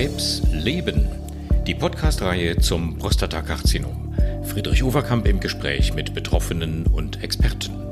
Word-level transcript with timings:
Krebs 0.00 0.40
leben. 0.50 1.06
Die 1.66 1.74
Podcast-Reihe 1.74 2.56
zum 2.56 2.96
Prostatakarzinom. 2.96 4.14
Friedrich 4.44 4.82
Overkamp 4.82 5.28
im 5.28 5.40
Gespräch 5.40 5.92
mit 5.92 6.14
Betroffenen 6.14 6.86
und 6.86 7.22
Experten. 7.22 7.89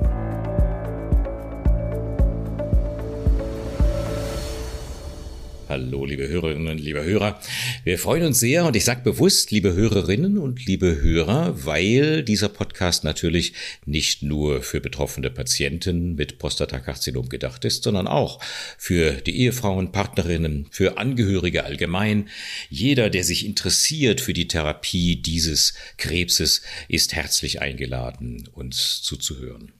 Hallo, 5.68 6.06
liebe 6.06 6.26
Hörerinnen 6.26 6.68
und 6.68 6.78
liebe 6.78 7.04
Hörer. 7.04 7.38
Wir 7.84 7.98
freuen 7.98 8.24
uns 8.24 8.40
sehr 8.40 8.64
und 8.64 8.74
ich 8.74 8.86
sage 8.86 9.02
bewusst, 9.02 9.50
liebe 9.50 9.74
Hörerinnen 9.74 10.38
und 10.38 10.64
liebe 10.64 11.02
Hörer, 11.02 11.66
weil 11.66 12.22
dieser 12.22 12.48
Podcast 12.48 13.04
natürlich 13.04 13.52
nicht 13.84 14.22
nur 14.22 14.62
für 14.62 14.80
betroffene 14.80 15.28
Patienten 15.28 16.14
mit 16.14 16.38
Prostatakarzinom 16.38 17.28
gedacht 17.28 17.66
ist, 17.66 17.82
sondern 17.82 18.06
auch 18.06 18.42
für 18.78 19.12
die 19.12 19.38
Ehefrauen, 19.40 19.92
Partnerinnen, 19.92 20.68
für 20.70 20.96
Angehörige 20.96 21.64
allgemein. 21.64 22.30
Jeder, 22.70 23.10
der 23.10 23.24
sich 23.24 23.44
interessiert 23.44 24.22
für 24.22 24.32
die 24.32 24.48
Therapie 24.48 25.16
dieses 25.16 25.74
Krebses, 25.98 26.62
ist 26.88 27.14
herzlich 27.14 27.60
eingeladen, 27.60 28.48
uns 28.54 29.02
zuzuhören. 29.02 29.72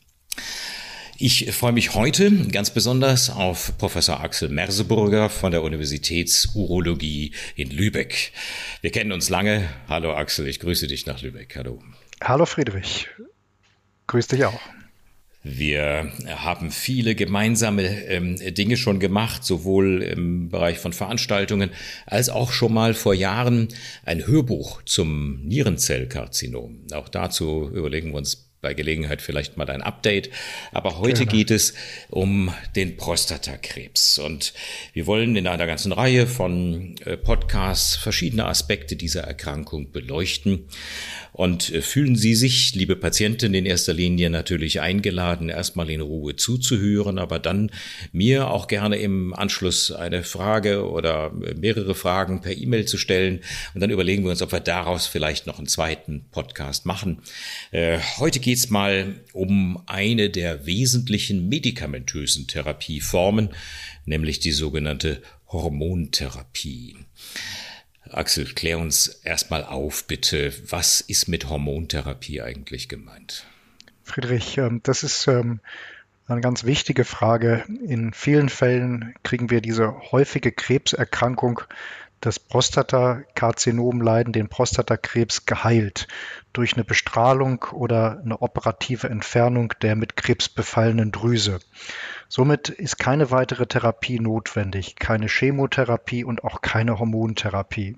Ich 1.21 1.53
freue 1.53 1.73
mich 1.73 1.95
heute 1.95 2.31
ganz 2.47 2.71
besonders 2.71 3.29
auf 3.29 3.77
Professor 3.77 4.21
Axel 4.21 4.51
Merseburger 4.51 5.29
von 5.29 5.51
der 5.51 5.65
Universitätsurologie 5.65 7.33
in 7.57 7.71
Lübeck. 7.71 8.31
Wir 8.83 8.93
kennen 8.93 9.11
uns 9.11 9.29
lange. 9.29 9.69
Hallo 9.89 10.15
Axel, 10.15 10.47
ich 10.47 10.61
grüße 10.61 10.87
dich 10.87 11.07
nach 11.07 11.21
Lübeck. 11.21 11.57
Hallo. 11.57 11.83
Hallo 12.23 12.47
Friedrich. 12.47 13.09
Grüß 14.07 14.29
dich 14.29 14.45
auch. 14.45 14.61
Wir 15.43 16.13
haben 16.29 16.71
viele 16.71 17.17
gemeinsame 17.17 17.83
ähm, 18.07 18.37
Dinge 18.55 18.77
schon 18.77 19.01
gemacht, 19.01 19.43
sowohl 19.43 20.05
im 20.05 20.51
Bereich 20.51 20.79
von 20.79 20.93
Veranstaltungen 20.93 21.71
als 22.07 22.29
auch 22.29 22.53
schon 22.53 22.73
mal 22.73 22.95
vor 22.95 23.15
Jahren 23.15 23.67
ein 24.05 24.25
Hörbuch 24.25 24.83
zum 24.85 25.45
Nierenzellkarzinom. 25.45 26.87
Auch 26.93 27.09
dazu 27.09 27.69
überlegen 27.75 28.11
wir 28.11 28.19
uns 28.19 28.48
bei 28.61 28.75
Gelegenheit 28.75 29.23
vielleicht 29.23 29.57
mal 29.57 29.71
ein 29.71 29.83
Update. 29.83 30.31
Aber 30.73 30.99
heute 30.99 31.25
Gerne. 31.25 31.31
geht 31.31 31.51
es 31.51 31.75
um 32.09 32.53
den 32.75 32.97
Prostatakrebs. 32.97 34.19
Und 34.19 34.53
wir 34.93 35.07
wollen 35.07 35.37
in 35.37 35.47
einer 35.47 35.67
ganzen 35.67 35.93
Reihe 35.93 36.27
von 36.27 36.97
äh, 37.05 37.17
Podcasts 37.17 37.95
verschiedene 37.95 38.47
Aspekte 38.47 38.97
dieser 38.97 39.23
Erkrankung 39.23 39.93
beleuchten. 39.93 40.65
Und 41.33 41.73
äh, 41.73 41.83
fühlen 41.83 42.17
Sie 42.17 42.35
sich, 42.35 42.75
liebe 42.75 42.97
Patienten, 42.97 43.55
in 43.55 43.65
erster 43.65 43.95
Linie 43.95 44.29
natürlich 44.29 44.81
eingeladen, 44.81 45.51
erstmal 45.51 45.89
in 45.89 46.01
Ruhe 46.01 46.35
zuzuhören, 46.35 47.19
aber 47.19 47.39
dann 47.39 47.71
mir 48.11 48.51
auch 48.51 48.67
gerne 48.67 48.97
im 48.97 49.35
Anschluss 49.35 49.93
eine 49.93 50.25
Frage 50.25 50.89
oder 50.89 51.31
mehrere 51.31 51.95
Fragen 51.95 52.41
per 52.41 52.57
E-Mail 52.57 52.87
zu 52.87 52.99
stellen. 52.99 53.41
Und 53.75 53.83
dann 53.83 53.91
überlegen 53.91 54.25
wir 54.25 54.31
uns, 54.31 54.43
ob 54.43 54.51
wir 54.51 54.61
daraus 54.61 55.07
vielleicht 55.07 55.47
noch 55.47 55.59
einen 55.59 55.69
zweiten 55.69 56.25
Podcast 56.33 56.87
machen. 56.87 57.23
Äh, 57.71 57.99
heute 58.19 58.41
geht 58.41 58.48
es 58.53 58.71
mal 58.71 59.21
um 59.33 59.83
eine 59.87 60.31
der 60.31 60.67
wesentlichen 60.67 61.49
medikamentösen 61.49 62.47
Therapieformen, 62.47 63.51
nämlich 64.05 64.41
die 64.41 64.53
sogenannte 64.53 65.23
Hormontherapie. 65.49 66.97
Axel, 68.11 68.47
klär 68.47 68.79
uns 68.79 69.09
erstmal 69.09 69.65
auf, 69.65 70.07
bitte. 70.07 70.53
Was 70.69 71.01
ist 71.01 71.29
mit 71.29 71.49
Hormontherapie 71.49 72.41
eigentlich 72.41 72.89
gemeint? 72.89 73.45
Friedrich, 74.03 74.57
ähm, 74.59 74.81
das 74.83 75.03
ist 75.03 75.27
ähm, 75.27 75.61
eine 76.27 76.41
ganz 76.41 76.65
wichtige 76.65 77.05
Frage. 77.05 77.65
In 77.87 78.13
vielen 78.13 78.49
Fällen 78.49 79.15
kriegen 79.23 79.51
wir 79.51 79.61
diese 79.61 79.95
häufige 80.13 80.53
Krebserkrankung 80.53 81.61
das 82.21 82.39
Prostatakarzinom 82.39 84.01
leiden, 84.01 84.33
den 84.33 84.49
Prostatakrebs 84.49 85.47
geheilt 85.47 86.09
durch 86.53 86.75
eine 86.75 86.85
Bestrahlung 86.85 87.65
oder 87.73 88.21
eine 88.25 88.43
operative 88.43 89.09
Entfernung 89.09 89.75
der 89.83 89.97
mit 89.97 90.17
Krebs 90.17 90.49
befallenen 90.49 91.13
Drüse. 91.13 91.61
Somit 92.29 92.69
ist 92.69 92.99
keine 92.99 93.31
weitere 93.31 93.67
Therapie 93.67 94.21
notwendig, 94.21 94.97
keine 94.97 95.29
Chemotherapie 95.29 96.25
und 96.25 96.45
auch 96.45 96.61
keine 96.61 96.99
Hormontherapie. 96.99 97.97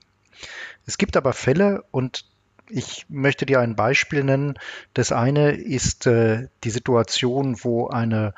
Es 0.87 0.99
gibt 0.99 1.17
aber 1.17 1.33
Fälle, 1.33 1.85
und 1.91 2.25
ich 2.69 3.07
möchte 3.09 3.47
dir 3.47 3.61
ein 3.61 3.75
Beispiel 3.75 4.25
nennen. 4.25 4.59
Das 4.95 5.13
eine 5.13 5.53
ist 5.53 6.07
äh, 6.07 6.49
die 6.65 6.71
Situation, 6.71 7.63
wo 7.63 7.89
eine 7.89 8.35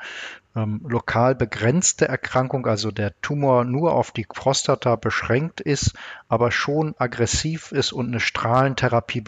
ähm, 0.55 0.81
lokal 0.87 1.35
begrenzte 1.35 2.07
Erkrankung, 2.07 2.67
also 2.67 2.91
der 2.91 3.19
Tumor 3.21 3.65
nur 3.65 3.93
auf 3.93 4.11
die 4.11 4.25
Prostata 4.25 4.95
beschränkt 4.95 5.61
ist, 5.61 5.93
aber 6.27 6.51
schon 6.51 6.95
aggressiv 6.97 7.71
ist 7.71 7.91
und 7.91 8.07
eine 8.07 8.19
Strahlentherapie 8.19 9.23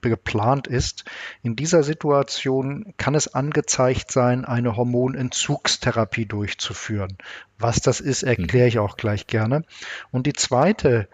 geplant 0.00 0.66
ist. 0.66 1.04
In 1.42 1.56
dieser 1.56 1.82
Situation 1.82 2.94
kann 2.96 3.14
es 3.14 3.34
angezeigt 3.34 4.10
sein, 4.10 4.44
eine 4.44 4.76
Hormonentzugstherapie 4.76 6.26
durchzuführen. 6.26 7.18
Was 7.58 7.80
das 7.80 8.00
ist, 8.00 8.22
erkläre 8.22 8.66
mhm. 8.66 8.68
ich 8.68 8.78
auch 8.78 8.96
gleich 8.96 9.26
gerne. 9.26 9.64
Und 10.10 10.26
die 10.26 10.32
zweite 10.32 11.08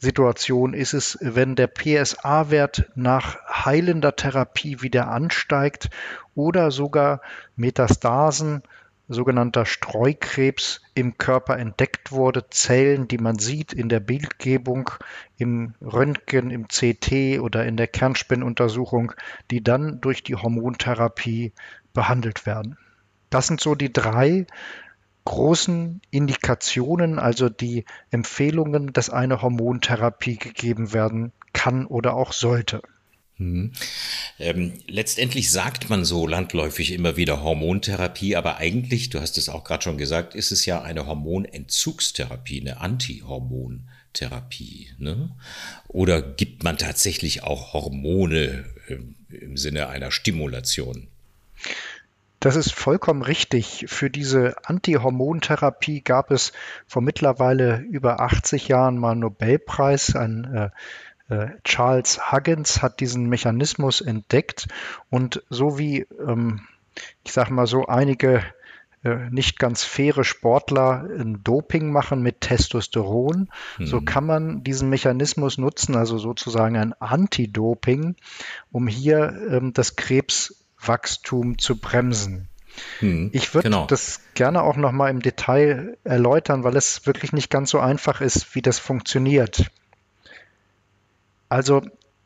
Situation 0.00 0.72
ist 0.72 0.94
es, 0.94 1.18
wenn 1.20 1.56
der 1.56 1.66
PSA-Wert 1.66 2.90
nach 2.94 3.36
heilender 3.46 4.16
Therapie 4.16 4.80
wieder 4.80 5.08
ansteigt 5.08 5.90
oder 6.34 6.70
sogar 6.70 7.20
Metastasen, 7.54 8.62
sogenannter 9.08 9.66
Streukrebs 9.66 10.80
im 10.94 11.18
Körper 11.18 11.58
entdeckt 11.58 12.12
wurde, 12.12 12.48
Zellen, 12.48 13.08
die 13.08 13.18
man 13.18 13.38
sieht 13.38 13.74
in 13.74 13.90
der 13.90 14.00
Bildgebung, 14.00 14.90
im 15.36 15.74
Röntgen, 15.82 16.50
im 16.50 16.68
CT 16.68 17.40
oder 17.40 17.66
in 17.66 17.76
der 17.76 17.88
Kernspinnuntersuchung, 17.88 19.12
die 19.50 19.62
dann 19.62 20.00
durch 20.00 20.22
die 20.22 20.36
Hormontherapie 20.36 21.52
behandelt 21.92 22.46
werden. 22.46 22.78
Das 23.28 23.48
sind 23.48 23.60
so 23.60 23.74
die 23.74 23.92
drei 23.92 24.46
großen 25.24 26.00
Indikationen, 26.10 27.18
also 27.18 27.48
die 27.48 27.84
Empfehlungen, 28.10 28.92
dass 28.92 29.10
eine 29.10 29.42
Hormontherapie 29.42 30.36
gegeben 30.36 30.92
werden 30.92 31.32
kann 31.52 31.86
oder 31.86 32.14
auch 32.14 32.32
sollte. 32.32 32.82
Hm. 33.40 33.72
Ähm, 34.38 34.74
letztendlich 34.86 35.50
sagt 35.50 35.88
man 35.88 36.04
so 36.04 36.26
landläufig 36.26 36.92
immer 36.92 37.16
wieder 37.16 37.42
Hormontherapie, 37.42 38.36
aber 38.36 38.58
eigentlich, 38.58 39.08
du 39.08 39.18
hast 39.18 39.38
es 39.38 39.48
auch 39.48 39.64
gerade 39.64 39.82
schon 39.82 39.96
gesagt, 39.96 40.34
ist 40.34 40.52
es 40.52 40.66
ja 40.66 40.82
eine 40.82 41.06
Hormonentzugstherapie, 41.06 42.60
eine 42.60 42.80
Antihormontherapie. 42.80 44.88
Ne? 44.98 45.30
Oder 45.88 46.20
gibt 46.20 46.64
man 46.64 46.76
tatsächlich 46.76 47.42
auch 47.42 47.72
Hormone 47.72 48.66
im, 48.88 49.14
im 49.30 49.56
Sinne 49.56 49.88
einer 49.88 50.10
Stimulation? 50.10 51.08
Das 52.40 52.56
ist 52.56 52.72
vollkommen 52.72 53.20
richtig. 53.22 53.84
Für 53.88 54.08
diese 54.08 54.56
Antihormontherapie 54.64 56.00
gab 56.00 56.30
es 56.30 56.52
vor 56.86 57.02
mittlerweile 57.02 57.80
über 57.80 58.20
80 58.20 58.68
Jahren 58.68 58.96
mal 58.96 59.12
einen 59.12 59.20
Nobelpreis. 59.20 60.16
Ein 60.16 60.72
äh, 61.28 61.34
äh, 61.34 61.50
Charles 61.64 62.32
Huggins 62.32 62.82
hat 62.82 63.00
diesen 63.00 63.28
Mechanismus 63.28 64.00
entdeckt 64.00 64.68
und 65.10 65.42
so 65.50 65.78
wie, 65.78 66.06
ähm, 66.26 66.66
ich 67.24 67.32
sage 67.32 67.52
mal 67.52 67.66
so, 67.66 67.86
einige 67.86 68.42
äh, 69.04 69.30
nicht 69.30 69.58
ganz 69.58 69.84
faire 69.84 70.24
Sportler 70.24 71.08
ein 71.08 71.42
Doping 71.44 71.92
machen 71.92 72.22
mit 72.22 72.40
Testosteron, 72.40 73.48
hm. 73.76 73.86
so 73.86 74.00
kann 74.00 74.26
man 74.26 74.64
diesen 74.64 74.90
Mechanismus 74.90 75.56
nutzen, 75.56 75.94
also 75.94 76.18
sozusagen 76.18 76.76
ein 76.76 76.94
Anti-Doping, 76.94 78.16
um 78.72 78.88
hier 78.88 79.32
ähm, 79.50 79.72
das 79.72 79.96
Krebs 79.96 80.56
Wachstum 80.84 81.58
zu 81.58 81.76
bremsen. 81.76 82.48
Hm, 83.00 83.30
ich 83.32 83.54
würde 83.54 83.68
genau. 83.68 83.86
das 83.86 84.20
gerne 84.34 84.62
auch 84.62 84.76
noch 84.76 84.92
mal 84.92 85.10
im 85.10 85.20
Detail 85.20 85.98
erläutern, 86.04 86.64
weil 86.64 86.76
es 86.76 87.06
wirklich 87.06 87.32
nicht 87.32 87.50
ganz 87.50 87.70
so 87.70 87.80
einfach 87.80 88.20
ist, 88.20 88.54
wie 88.54 88.62
das 88.62 88.78
funktioniert. 88.78 89.70
Also 91.48 91.82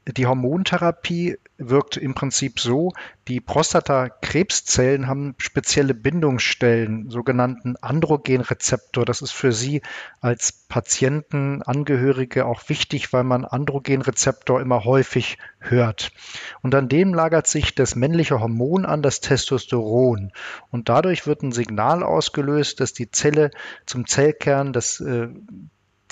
die 0.06 0.26
Hormontherapie 0.26 1.38
wirkt 1.56 1.96
im 1.96 2.14
Prinzip 2.14 2.60
so, 2.60 2.92
die 3.26 3.40
Prostatakrebszellen 3.40 5.06
haben 5.06 5.34
spezielle 5.38 5.94
Bindungsstellen, 5.94 7.08
sogenannten 7.10 7.76
Androgenrezeptor. 7.76 9.04
Das 9.04 9.22
ist 9.22 9.30
für 9.30 9.52
Sie 9.52 9.80
als 10.20 10.52
Patienten, 10.52 11.62
Angehörige 11.62 12.44
auch 12.44 12.68
wichtig, 12.68 13.12
weil 13.12 13.24
man 13.24 13.44
Androgenrezeptor 13.44 14.60
immer 14.60 14.84
häufig 14.84 15.38
hört. 15.58 16.10
Und 16.60 16.74
an 16.74 16.88
dem 16.88 17.14
lagert 17.14 17.46
sich 17.46 17.74
das 17.74 17.96
männliche 17.96 18.40
Hormon 18.40 18.84
an, 18.84 19.00
das 19.00 19.20
Testosteron. 19.20 20.32
Und 20.70 20.88
dadurch 20.90 21.26
wird 21.26 21.42
ein 21.42 21.52
Signal 21.52 22.02
ausgelöst, 22.02 22.80
dass 22.80 22.92
die 22.92 23.10
Zelle 23.10 23.50
zum 23.86 24.06
Zellkern, 24.06 24.72
das 24.74 25.00
äh, 25.00 25.28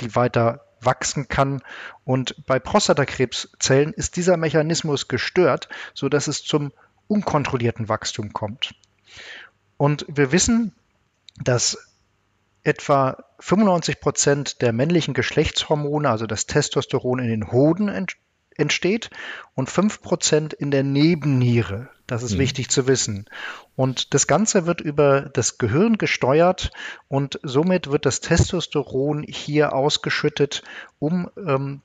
die 0.01 0.15
weiter 0.15 0.65
wachsen 0.85 1.29
kann. 1.29 1.63
Und 2.05 2.47
bei 2.47 2.59
Prostatakrebszellen 2.59 3.93
ist 3.93 4.17
dieser 4.17 4.37
Mechanismus 4.37 5.09
gestört, 5.09 5.69
sodass 5.95 6.29
es 6.29 6.45
zum 6.45 6.73
unkontrollierten 7.09 7.89
Wachstum 7.89 8.33
kommt. 8.33 8.75
Und 9.77 10.07
wir 10.09 10.33
wissen, 10.33 10.73
dass 11.43 11.79
etwa 12.63 13.25
95 13.41 14.01
Prozent 14.01 14.63
der 14.63 14.73
männlichen 14.73 15.15
Geschlechtshormone, 15.15 16.09
also 16.09 16.27
das 16.27 16.47
Testosteron 16.47 17.19
in 17.19 17.29
den 17.29 17.51
Hoden 17.51 17.89
entsteht 18.57 19.11
und 19.55 19.71
5 19.71 20.03
Prozent 20.03 20.53
in 20.53 20.71
der 20.71 20.83
Nebenniere. 20.83 21.89
Das 22.07 22.23
ist 22.23 22.35
mhm. 22.35 22.41
wichtig 22.41 22.69
zu 22.69 22.87
wissen. 22.87 23.27
Und 23.77 24.15
das 24.15 24.27
Ganze 24.27 24.67
wird 24.67 24.81
über 24.81 25.23
das 25.23 25.59
Gehirn 25.59 25.99
gesteuert 25.99 26.71
und 27.09 27.41
somit 27.43 27.91
wird 27.91 28.07
das 28.07 28.21
Testosteron 28.21 29.25
hier 29.27 29.73
ausgeschüttet, 29.73 30.63
um 30.99 31.31
ähm, 31.37 31.81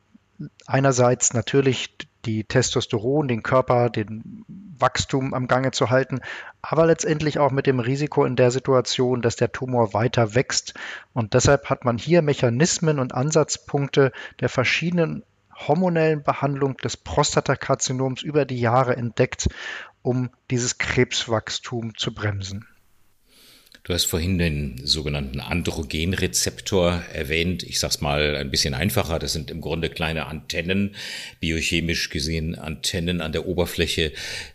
einerseits 0.65 1.33
natürlich 1.33 1.95
die 2.25 2.43
Testosteron, 2.43 3.27
den 3.27 3.41
Körper, 3.41 3.89
den 3.89 4.43
Wachstum 4.79 5.33
am 5.33 5.47
Gange 5.47 5.71
zu 5.71 5.89
halten, 5.89 6.19
aber 6.61 6.85
letztendlich 6.85 7.39
auch 7.39 7.51
mit 7.51 7.65
dem 7.65 7.79
Risiko 7.79 8.25
in 8.25 8.35
der 8.35 8.51
Situation, 8.51 9.21
dass 9.21 9.37
der 9.37 9.51
Tumor 9.51 9.93
weiter 9.93 10.35
wächst. 10.35 10.73
Und 11.13 11.33
deshalb 11.33 11.69
hat 11.69 11.85
man 11.85 11.97
hier 11.97 12.21
Mechanismen 12.21 12.99
und 12.99 13.13
Ansatzpunkte 13.13 14.11
der 14.41 14.49
verschiedenen 14.49 15.23
hormonellen 15.57 16.24
Behandlung 16.24 16.77
des 16.77 16.98
Prostatakarzinoms 16.98 18.21
über 18.21 18.45
die 18.45 18.59
Jahre 18.59 18.95
entdeckt, 18.95 19.50
um 20.01 20.30
dieses 20.51 20.77
Krebswachstum 20.77 21.98
zu 21.98 22.13
bremsen. 22.13 22.68
Du 23.88 23.94
hast 23.94 24.04
vorhin 24.04 24.38
den 24.38 24.86
sogenannten 24.86 25.39
Androgenrezeptor 25.39 27.04
erwähnt. 27.13 27.63
Ich 27.63 27.80
sag's 27.80 28.01
mal 28.01 28.36
ein 28.36 28.51
bisschen 28.51 28.74
einfacher. 28.74 29.18
Das 29.18 29.31
sind 29.31 29.50
im 29.50 29.62
Grunde 29.62 29.89
kleine 29.89 30.25
Antennen, 30.25 30.94
biochemisch 31.39 32.09
gesehen 32.09 32.56
Antennen 32.56 33.21
an 33.21 33.31
der 33.31 33.48
Oberfläche 33.48 34.12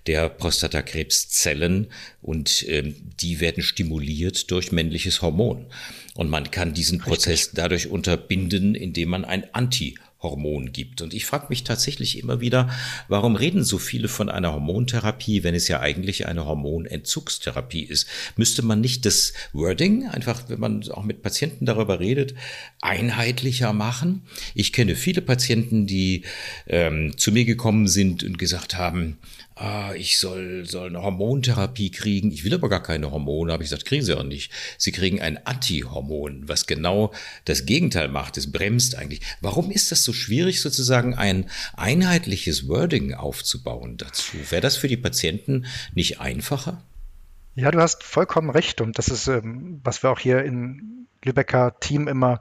der 0.07 0.29
Prostatakrebszellen 0.29 1.87
und 2.21 2.67
ähm, 2.69 2.95
die 3.23 3.41
werden 3.41 3.63
stimuliert 3.63 4.51
durch 4.51 4.71
männliches 4.71 5.23
Hormon. 5.23 5.65
Und 6.13 6.29
man 6.29 6.51
kann 6.51 6.75
diesen 6.75 6.99
Prozess 6.99 7.53
dadurch 7.53 7.89
unterbinden, 7.89 8.75
indem 8.75 9.09
man 9.09 9.25
ein 9.25 9.47
Anti 9.55 9.95
Hormon 10.23 10.73
gibt. 10.73 11.03
Und 11.03 11.15
ich 11.15 11.27
frage 11.27 11.47
mich 11.49 11.65
tatsächlich 11.65 12.19
immer 12.19 12.41
wieder, 12.41 12.71
warum 13.09 13.37
reden 13.37 13.65
so 13.65 13.79
viele 13.79 14.09
von 14.09 14.29
einer 14.29 14.53
Hormontherapie, 14.53 15.43
wenn 15.43 15.55
es 15.55 15.69
ja 15.69 15.81
eigentlich 15.81 16.27
eine 16.27 16.47
Hormonentzugstherapie 16.47 17.83
ist? 17.83 18.07
Müsste 18.37 18.63
man 18.63 18.81
nicht 18.81 19.05
das 19.05 19.33
Wording, 19.53 20.09
einfach 20.09 20.49
wenn 20.49 20.61
man 20.61 20.89
auch 20.91 21.05
mit 21.05 21.23
Patienten 21.23 21.67
darüber 21.67 22.01
redet, 22.01 22.35
einheitlicher 22.81 23.73
machen? 23.73 24.23
Ich 24.55 24.73
kenne 24.73 24.95
viele 24.97 25.23
Patienten, 25.23 25.87
die 25.87 26.23
ähm, 26.67 27.17
zu 27.17 27.33
mir 27.33 27.45
gekommen 27.45 27.89
sind 27.89 28.23
und 28.25 28.39
gesagt 28.39 28.77
haben, 28.77 29.19
ah, 29.63 29.95
ich 29.95 30.19
soll, 30.19 30.65
soll 30.67 30.89
eine 30.89 31.03
Hormontherapie 31.03 31.91
kriegen. 31.91 32.33
Ich 32.33 32.45
will 32.45 32.55
aber 32.55 32.69
gar 32.69 32.83
keine 32.83 33.13
Hormone. 33.13 33.53
Habe 33.53 33.63
ich 33.63 33.71
gesagt, 33.71 33.87
kriegen 33.87 34.05
Sie 34.05 34.17
auch 34.17 34.25
nicht. 34.25 34.51
Sie 34.77 34.91
kriegen 34.91 35.21
ein 35.21 35.47
Antihormon, 35.47 36.49
was 36.49 36.67
genau 36.67 37.13
das 37.45 37.65
Gegenteil 37.65 38.09
macht. 38.09 38.37
Es 38.37 38.51
bremst 38.51 38.97
eigentlich. 38.97 39.21
Warum 39.41 39.71
ist 39.71 39.93
das 39.93 40.03
so 40.03 40.13
schwierig, 40.13 40.61
sozusagen 40.61 41.15
ein 41.15 41.49
einheitliches 41.77 42.69
Wording 42.69 43.15
aufzubauen 43.15 43.97
dazu? 43.99 44.37
Wäre 44.51 44.63
das 44.63 44.77
für 44.77 44.89
die 44.89 44.97
Patienten 44.97 45.67
nicht 45.95 46.21
einfacher? 46.21 46.83
Ja, 47.55 47.71
du 47.71 47.81
hast 47.81 48.03
vollkommen 48.03 48.51
recht. 48.51 48.81
Und 48.81 48.99
das 48.99 49.09
ist, 49.09 49.29
ähm, 49.29 49.81
was 49.85 50.03
wir 50.03 50.11
auch 50.11 50.19
hier 50.19 50.43
in 50.43 51.07
Lübecker 51.25 51.79
Team 51.79 52.09
immer 52.09 52.41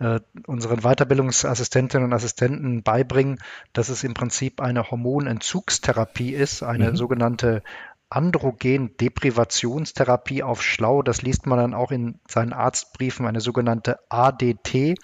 äh, 0.00 0.20
unseren 0.46 0.80
Weiterbildungsassistentinnen 0.80 2.06
und 2.06 2.12
Assistenten 2.12 2.82
beibringen, 2.82 3.38
dass 3.72 3.90
es 3.90 4.02
im 4.02 4.14
Prinzip 4.14 4.60
eine 4.60 4.90
Hormonentzugstherapie 4.90 6.34
ist, 6.34 6.62
eine 6.62 6.90
mhm. 6.90 6.96
sogenannte 6.96 7.62
Androgen-Deprivationstherapie 8.10 10.42
auf 10.42 10.62
Schlau. 10.62 11.02
Das 11.02 11.22
liest 11.22 11.46
man 11.46 11.58
dann 11.58 11.74
auch 11.74 11.92
in 11.92 12.18
seinen 12.26 12.52
Arztbriefen, 12.52 13.24
eine 13.24 13.40
sogenannte 13.40 14.00
ADT. 14.08 14.96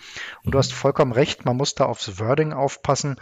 Und 0.44 0.54
du 0.54 0.58
hast 0.58 0.72
vollkommen 0.72 1.12
recht, 1.12 1.44
man 1.44 1.56
muss 1.56 1.76
da 1.76 1.84
aufs 1.84 2.18
Wording 2.18 2.52
aufpassen 2.52 3.14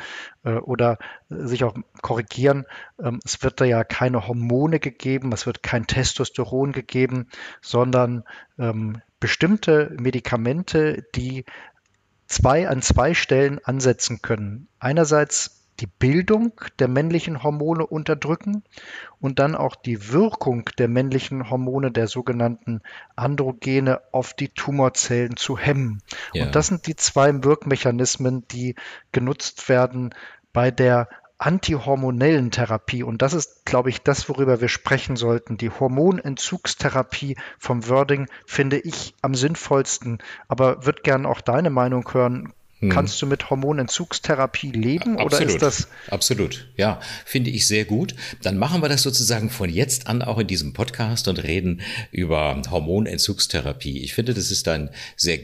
äh, 0.43 0.55
oder 0.55 0.97
sich 1.29 1.65
auch 1.65 1.75
korrigieren. 2.00 2.65
Ähm, 3.03 3.21
es 3.25 3.43
wird 3.43 3.61
da 3.61 3.67
ja 3.67 3.85
keine 3.85 4.26
Hormone 4.26 4.81
gegeben, 4.81 5.32
es 5.32 5.44
wird 5.44 5.62
kein 5.62 5.87
Testosteron 5.87 6.73
gegeben, 6.73 7.29
sondern 7.61 8.25
ähm, 8.59 9.03
bestimmte 9.25 9.91
Medikamente, 9.99 11.06
die 11.15 11.47
zwei 12.26 12.69
an 12.69 12.82
zwei 12.82 13.15
Stellen 13.15 13.59
ansetzen 13.65 14.21
können. 14.21 14.69
Einerseits 14.79 15.65
die 15.81 15.87
Bildung 15.87 16.53
der 16.79 16.88
männlichen 16.88 17.43
Hormone 17.43 17.87
unterdrücken 17.87 18.65
und 19.21 19.38
dann 19.38 19.55
auch 19.55 19.76
die 19.76 20.12
Wirkung 20.12 20.69
der 20.76 20.88
männlichen 20.88 21.49
Hormone, 21.49 21.91
der 21.91 22.06
sogenannten 22.06 22.82
Androgene, 23.17 24.03
auf 24.12 24.35
die 24.35 24.50
Tumorzellen 24.50 25.38
zu 25.38 25.56
hemmen. 25.56 26.03
Ja. 26.35 26.44
Und 26.44 26.55
das 26.55 26.67
sind 26.67 26.87
die 26.87 26.97
zwei 26.97 27.32
Wirkmechanismen, 27.43 28.47
die 28.49 28.75
genutzt 29.11 29.71
werden 29.71 30.15
bei 30.53 30.71
der 30.71 31.09
antihormonellen 31.38 32.50
Therapie. 32.50 33.02
Und 33.02 33.22
das 33.22 33.34
ist, 33.34 33.64
glaube 33.64 33.90
ich, 33.90 34.02
das, 34.02 34.28
worüber 34.28 34.60
wir 34.60 34.69
sprechen 34.69 35.16
sollten. 35.16 35.56
Die 35.56 35.70
Hormonentzugstherapie 35.70 37.36
vom 37.58 37.88
Wording 37.88 38.28
finde 38.46 38.78
ich 38.78 39.14
am 39.22 39.34
sinnvollsten. 39.34 40.19
Aber 40.48 40.86
würde 40.86 41.02
gern 41.02 41.26
auch 41.26 41.40
deine 41.40 41.70
Meinung 41.70 42.08
hören. 42.12 42.52
Hm. 42.84 42.90
Kannst 42.90 43.20
du 43.22 43.26
mit 43.26 43.48
Hormonentzugstherapie 43.48 44.70
leben 44.70 45.19
Absolut. 45.19 45.32
oder 45.32 45.54
ist 45.54 45.62
das? 45.62 45.88
Absolut, 46.10 46.69
ja, 46.76 47.00
finde 47.25 47.50
ich 47.50 47.66
sehr 47.66 47.84
gut. 47.84 48.14
Dann 48.42 48.58
machen 48.58 48.82
wir 48.82 48.88
das 48.88 49.02
sozusagen 49.02 49.48
von 49.48 49.70
jetzt 49.70 50.06
an 50.06 50.22
auch 50.22 50.38
in 50.38 50.46
diesem 50.46 50.75
Podcast 50.75 51.28
und 51.28 51.42
reden 51.42 51.81
über 52.10 52.60
Hormonentzugstherapie. 52.70 54.00
Ich 54.00 54.12
finde, 54.12 54.34
das 54.34 54.50
ist 54.50 54.69
ein 54.69 54.90
sehr 55.16 55.38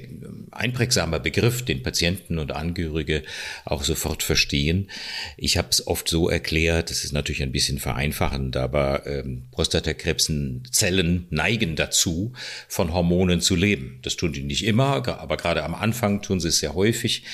einprägsamer 0.51 1.19
Begriff, 1.19 1.65
den 1.65 1.83
Patienten 1.83 2.39
und 2.39 2.53
Angehörige 2.53 3.23
auch 3.65 3.85
sofort 3.85 4.23
verstehen. 4.23 4.91
Ich 5.37 5.57
habe 5.57 5.69
es 5.71 5.87
oft 5.87 6.09
so 6.09 6.29
erklärt, 6.29 6.91
das 6.91 7.05
ist 7.05 7.13
natürlich 7.13 7.43
ein 7.43 7.53
bisschen 7.53 7.79
vereinfachend, 7.79 8.57
aber 8.57 9.07
ähm, 9.07 9.45
Prostatakrebszellen 9.51 11.27
neigen 11.31 11.77
dazu, 11.77 12.33
von 12.69 12.93
Hormonen 12.93 13.41
zu 13.41 13.57
leben. 13.57 13.99
Das 14.03 14.17
tun 14.17 14.33
die 14.33 14.43
nicht 14.43 14.65
immer, 14.65 15.07
aber 15.09 15.37
gerade 15.37 15.65
am 15.65 15.75
Anfang 15.75 16.21
tun 16.21 16.41
sie 16.41 16.49
es 16.49 16.59
sehr 16.59 16.75
häufig. 16.75 17.25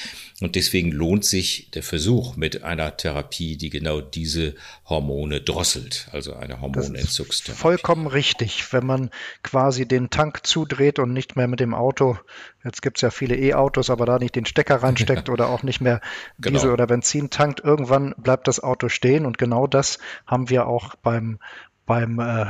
Und 0.43 0.55
deswegen 0.55 0.93
lohnt 0.93 1.25
sich 1.25 1.71
der 1.71 1.83
Versuch 1.83 2.37
mit 2.37 2.63
einer 2.63 2.97
Therapie, 2.99 3.57
die 3.57 3.71
genau 3.71 4.03
diese 4.03 4.55
Hormone 4.85 5.41
drosselt, 5.41 6.09
also 6.13 6.35
eine 6.35 6.61
Hormonentzugstherapie. 6.61 7.59
Vollkommen 7.59 8.07
richtig. 8.07 8.71
Wenn 8.71 8.85
man 8.85 9.11
quasi 9.43 9.89
den 9.89 10.11
Tank 10.11 10.47
zudreht 10.47 10.99
und 10.99 11.15
nicht 11.15 11.37
mehr 11.37 11.49
mit 11.49 11.61
dem 11.61 11.73
Auto, 11.73 12.19
jetzt 12.65 12.83
gibt 12.83 12.99
es 12.99 13.01
ja 13.01 13.11
viele 13.11 13.35
E-Autos, 13.37 13.89
aber 13.89 14.05
da 14.05 14.19
nicht 14.19 14.35
den 14.35 14.45
Stecker 14.45 14.83
reinsteckt 14.83 15.29
oder 15.31 15.49
auch 15.49 15.63
nicht 15.63 15.81
mehr 15.81 16.03
genau. 16.39 16.59
Diesel 16.59 16.71
oder 16.71 16.87
Benzin 16.87 17.31
tankt, 17.31 17.61
irgendwann 17.61 18.15
bleibt 18.19 18.47
das 18.47 18.61
Auto 18.61 18.91
stehen. 18.91 19.25
Und 19.25 19.39
genau 19.39 19.67
das 19.67 19.99
haben 20.27 20.51
wir 20.51 20.67
auch 20.67 20.97
beim, 20.97 21.39
beim 21.87 22.19
äh, 22.19 22.47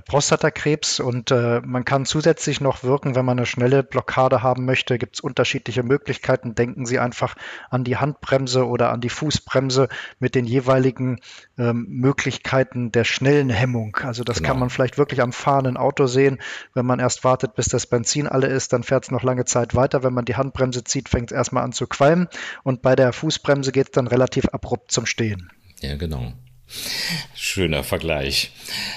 Prostatakrebs 0.00 1.00
und 1.00 1.30
äh, 1.30 1.60
man 1.60 1.84
kann 1.84 2.06
zusätzlich 2.06 2.60
noch 2.60 2.82
wirken, 2.82 3.14
wenn 3.14 3.24
man 3.24 3.38
eine 3.38 3.46
schnelle 3.46 3.82
Blockade 3.82 4.42
haben 4.42 4.64
möchte, 4.64 4.96
gibt 4.98 5.16
es 5.16 5.20
unterschiedliche 5.20 5.82
Möglichkeiten. 5.82 6.54
Denken 6.54 6.86
Sie 6.86 6.98
einfach 6.98 7.34
an 7.68 7.84
die 7.84 7.98
Handbremse 7.98 8.66
oder 8.66 8.90
an 8.90 9.00
die 9.00 9.10
Fußbremse 9.10 9.88
mit 10.18 10.34
den 10.34 10.46
jeweiligen 10.46 11.20
ähm, 11.58 11.86
Möglichkeiten 11.88 12.90
der 12.90 13.04
schnellen 13.04 13.50
Hemmung. 13.50 13.96
Also 14.02 14.24
das 14.24 14.38
genau. 14.38 14.48
kann 14.48 14.58
man 14.60 14.70
vielleicht 14.70 14.96
wirklich 14.96 15.20
am 15.20 15.32
fahrenden 15.32 15.76
Auto 15.76 16.06
sehen. 16.06 16.38
Wenn 16.72 16.86
man 16.86 16.98
erst 16.98 17.24
wartet, 17.24 17.54
bis 17.54 17.66
das 17.66 17.86
Benzin 17.86 18.26
alle 18.26 18.46
ist, 18.46 18.72
dann 18.72 18.84
fährt 18.84 19.04
es 19.04 19.10
noch 19.10 19.22
lange 19.22 19.44
Zeit 19.44 19.74
weiter. 19.74 20.02
Wenn 20.02 20.14
man 20.14 20.24
die 20.24 20.36
Handbremse 20.36 20.84
zieht, 20.84 21.10
fängt 21.10 21.30
es 21.30 21.36
erstmal 21.36 21.64
an 21.64 21.72
zu 21.72 21.86
qualmen 21.86 22.28
und 22.62 22.80
bei 22.80 22.96
der 22.96 23.12
Fußbremse 23.12 23.72
geht 23.72 23.88
es 23.88 23.92
dann 23.92 24.06
relativ 24.06 24.46
abrupt 24.46 24.90
zum 24.90 25.06
Stehen. 25.06 25.50
Ja, 25.80 25.96
genau. 25.96 26.32
Schöner 27.34 27.84
Vergleich. 27.84 28.52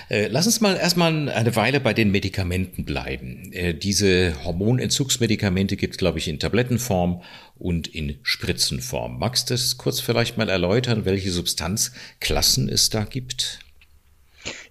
Äh, 0.09 0.27
lass 0.27 0.45
uns 0.45 0.61
mal 0.61 0.77
erstmal 0.77 1.29
eine 1.29 1.55
Weile 1.55 1.79
bei 1.79 1.93
den 1.93 2.11
Medikamenten 2.11 2.85
bleiben. 2.85 3.51
Äh, 3.51 3.73
diese 3.73 4.35
Hormonentzugsmedikamente 4.43 5.75
gibt 5.75 5.95
es, 5.95 5.97
glaube 5.97 6.19
ich, 6.19 6.27
in 6.27 6.39
Tablettenform 6.39 7.21
und 7.57 7.87
in 7.87 8.19
Spritzenform. 8.23 9.19
Magst 9.19 9.49
du 9.49 9.53
das 9.53 9.77
kurz 9.77 9.99
vielleicht 9.99 10.37
mal 10.37 10.49
erläutern, 10.49 11.05
welche 11.05 11.31
Substanzklassen 11.31 12.69
es 12.69 12.89
da 12.89 13.03
gibt? 13.03 13.59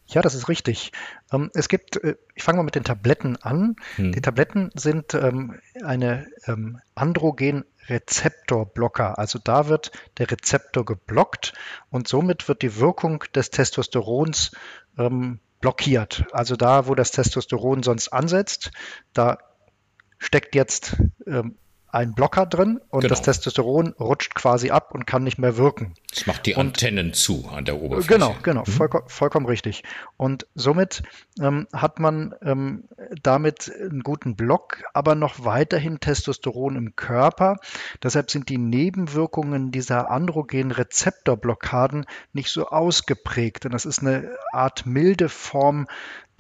Ja, 0.06 0.22
das 0.22 0.34
ist 0.34 0.48
richtig. 0.48 0.92
Ähm, 1.32 1.50
es 1.54 1.68
gibt, 1.68 2.02
äh, 2.02 2.14
ich 2.34 2.42
fange 2.42 2.58
mal 2.58 2.64
mit 2.64 2.74
den 2.74 2.84
Tabletten 2.84 3.36
an. 3.36 3.76
Hm. 3.96 4.12
Die 4.12 4.20
Tabletten 4.20 4.70
sind 4.74 5.14
ähm, 5.14 5.58
eine 5.84 6.26
ähm, 6.46 6.78
Androgen 6.94 7.64
Rezeptorblocker. 7.88 9.18
Also 9.18 9.38
da 9.42 9.68
wird 9.68 9.92
der 10.18 10.30
Rezeptor 10.30 10.84
geblockt 10.84 11.52
und 11.90 12.08
somit 12.08 12.48
wird 12.48 12.62
die 12.62 12.78
Wirkung 12.78 13.24
des 13.34 13.50
Testosterons 13.50 14.52
ähm, 14.98 15.40
blockiert. 15.60 16.24
Also 16.32 16.56
da, 16.56 16.86
wo 16.86 16.94
das 16.94 17.10
Testosteron 17.10 17.82
sonst 17.82 18.08
ansetzt, 18.08 18.70
da 19.12 19.38
steckt 20.18 20.54
jetzt 20.54 20.96
ähm, 21.26 21.56
ein 21.94 22.12
Blocker 22.12 22.44
drin 22.44 22.80
und 22.90 23.02
genau. 23.02 23.08
das 23.08 23.22
Testosteron 23.22 23.94
rutscht 24.00 24.34
quasi 24.34 24.70
ab 24.70 24.92
und 24.92 25.06
kann 25.06 25.22
nicht 25.22 25.38
mehr 25.38 25.56
wirken. 25.56 25.94
Das 26.10 26.26
macht 26.26 26.44
die 26.44 26.56
Antennen 26.56 27.06
und, 27.06 27.16
zu 27.16 27.48
an 27.48 27.64
der 27.64 27.80
Oberfläche. 27.80 28.14
Genau, 28.14 28.36
genau, 28.42 28.64
mhm. 28.66 28.70
vollkommen, 28.70 29.08
vollkommen 29.08 29.46
richtig. 29.46 29.84
Und 30.16 30.46
somit 30.56 31.04
ähm, 31.40 31.68
hat 31.72 32.00
man 32.00 32.34
ähm, 32.42 32.84
damit 33.22 33.70
einen 33.72 34.02
guten 34.02 34.34
Block, 34.34 34.82
aber 34.92 35.14
noch 35.14 35.44
weiterhin 35.44 36.00
Testosteron 36.00 36.74
im 36.74 36.96
Körper. 36.96 37.58
Deshalb 38.02 38.28
sind 38.28 38.48
die 38.48 38.58
Nebenwirkungen 38.58 39.70
dieser 39.70 40.10
androgenen 40.10 40.72
Rezeptorblockaden 40.72 42.06
nicht 42.32 42.50
so 42.50 42.66
ausgeprägt. 42.66 43.64
Denn 43.64 43.72
das 43.72 43.86
ist 43.86 44.00
eine 44.00 44.30
Art 44.52 44.84
milde 44.84 45.28
Form 45.28 45.86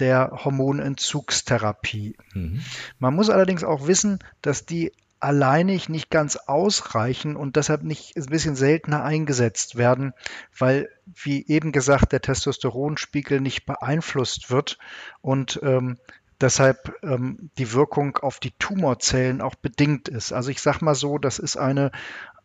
der 0.00 0.32
Hormonentzugstherapie. 0.44 2.16
Mhm. 2.32 2.60
Man 2.98 3.14
muss 3.14 3.30
allerdings 3.30 3.62
auch 3.62 3.86
wissen, 3.86 4.18
dass 4.42 4.66
die 4.66 4.92
alleinig 5.20 5.88
nicht 5.88 6.10
ganz 6.10 6.36
ausreichen 6.36 7.36
und 7.36 7.56
deshalb 7.56 7.82
nicht 7.82 8.16
ein 8.16 8.26
bisschen 8.26 8.56
seltener 8.56 9.04
eingesetzt 9.04 9.76
werden, 9.76 10.12
weil, 10.58 10.88
wie 11.06 11.46
eben 11.46 11.72
gesagt, 11.72 12.12
der 12.12 12.20
Testosteronspiegel 12.20 13.40
nicht 13.40 13.64
beeinflusst 13.66 14.50
wird 14.50 14.78
und 15.22 15.60
ähm, 15.62 15.98
deshalb 16.40 16.94
ähm, 17.02 17.50
die 17.58 17.72
Wirkung 17.72 18.18
auf 18.18 18.38
die 18.38 18.52
Tumorzellen 18.58 19.40
auch 19.40 19.54
bedingt 19.54 20.08
ist. 20.08 20.32
Also 20.32 20.50
ich 20.50 20.60
sage 20.60 20.84
mal 20.84 20.94
so, 20.94 21.18
das 21.18 21.38
ist 21.38 21.56
eine, 21.56 21.90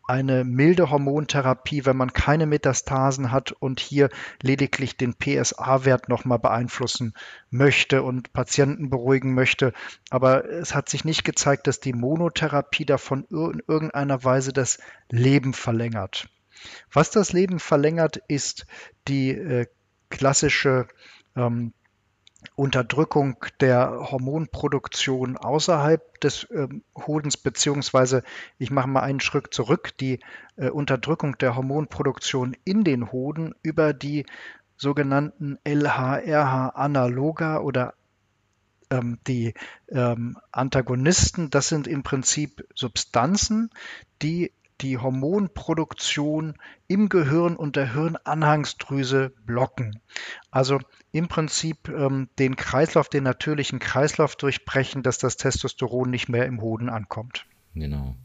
eine 0.09 0.43
milde 0.43 0.89
Hormontherapie, 0.89 1.85
wenn 1.85 1.95
man 1.95 2.13
keine 2.13 2.47
Metastasen 2.47 3.31
hat 3.31 3.51
und 3.51 3.79
hier 3.79 4.09
lediglich 4.41 4.97
den 4.97 5.13
PSA-Wert 5.13 6.09
nochmal 6.09 6.39
beeinflussen 6.39 7.13
möchte 7.51 8.01
und 8.01 8.33
Patienten 8.33 8.89
beruhigen 8.89 9.35
möchte. 9.35 9.71
Aber 10.09 10.45
es 10.45 10.73
hat 10.73 10.89
sich 10.89 11.05
nicht 11.05 11.25
gezeigt, 11.25 11.67
dass 11.67 11.79
die 11.79 11.93
Monotherapie 11.93 12.85
davon 12.85 13.23
in 13.29 13.61
irgendeiner 13.67 14.23
Weise 14.23 14.51
das 14.51 14.79
Leben 15.09 15.53
verlängert. 15.53 16.27
Was 16.91 17.11
das 17.11 17.31
Leben 17.31 17.59
verlängert, 17.59 18.17
ist 18.27 18.65
die 19.07 19.29
äh, 19.29 19.67
klassische 20.09 20.87
ähm, 21.35 21.71
Unterdrückung 22.55 23.38
der 23.60 24.12
Hormonproduktion 24.12 25.38
außerhalb 25.38 26.22
des 26.22 26.48
ähm, 26.51 26.84
Hodens, 26.96 27.36
beziehungsweise 27.38 28.24
ich 28.58 28.72
mache 28.72 28.88
mal 28.88 29.01
einen 29.01 29.19
Schritt 29.19 29.53
zurück, 29.53 29.91
die 30.00 30.19
äh, 30.55 30.69
Unterdrückung 30.69 31.38
der 31.38 31.55
Hormonproduktion 31.55 32.55
in 32.63 32.84
den 32.84 33.12
Hoden 33.12 33.55
über 33.62 33.93
die 33.93 34.25
sogenannten 34.77 35.58
LHRH-Analoga 35.65 37.60
oder 37.60 37.93
ähm, 38.89 39.19
die 39.27 39.53
ähm, 39.89 40.38
Antagonisten. 40.51 41.50
Das 41.50 41.67
sind 41.67 41.88
im 41.88 42.03
Prinzip 42.03 42.65
Substanzen, 42.74 43.69
die 44.22 44.53
die 44.81 44.98
Hormonproduktion 44.98 46.55
im 46.88 47.09
Gehirn 47.09 47.55
und 47.55 47.75
der 47.75 47.93
Hirnanhangsdrüse 47.93 49.33
blocken. 49.45 50.01
Also 50.51 50.79
im 51.12 51.27
Prinzip 51.27 51.89
ähm, 51.89 52.29
den 52.39 52.55
Kreislauf, 52.55 53.09
den 53.09 53.24
natürlichen 53.24 53.79
Kreislauf 53.79 54.36
durchbrechen, 54.36 55.03
dass 55.03 55.17
das 55.17 55.38
Testosteron 55.38 56.09
nicht 56.09 56.29
mehr 56.29 56.45
im 56.45 56.62
Hoden 56.62 56.89
ankommt. 56.89 57.45
Genau. 57.74 58.15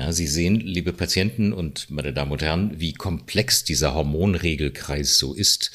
Ja, 0.00 0.12
Sie 0.12 0.26
sehen, 0.26 0.60
liebe 0.60 0.94
Patienten 0.94 1.52
und 1.52 1.90
meine 1.90 2.14
Damen 2.14 2.32
und 2.32 2.40
Herren, 2.40 2.80
wie 2.80 2.94
komplex 2.94 3.64
dieser 3.64 3.92
Hormonregelkreis 3.92 5.18
so 5.18 5.34
ist. 5.34 5.72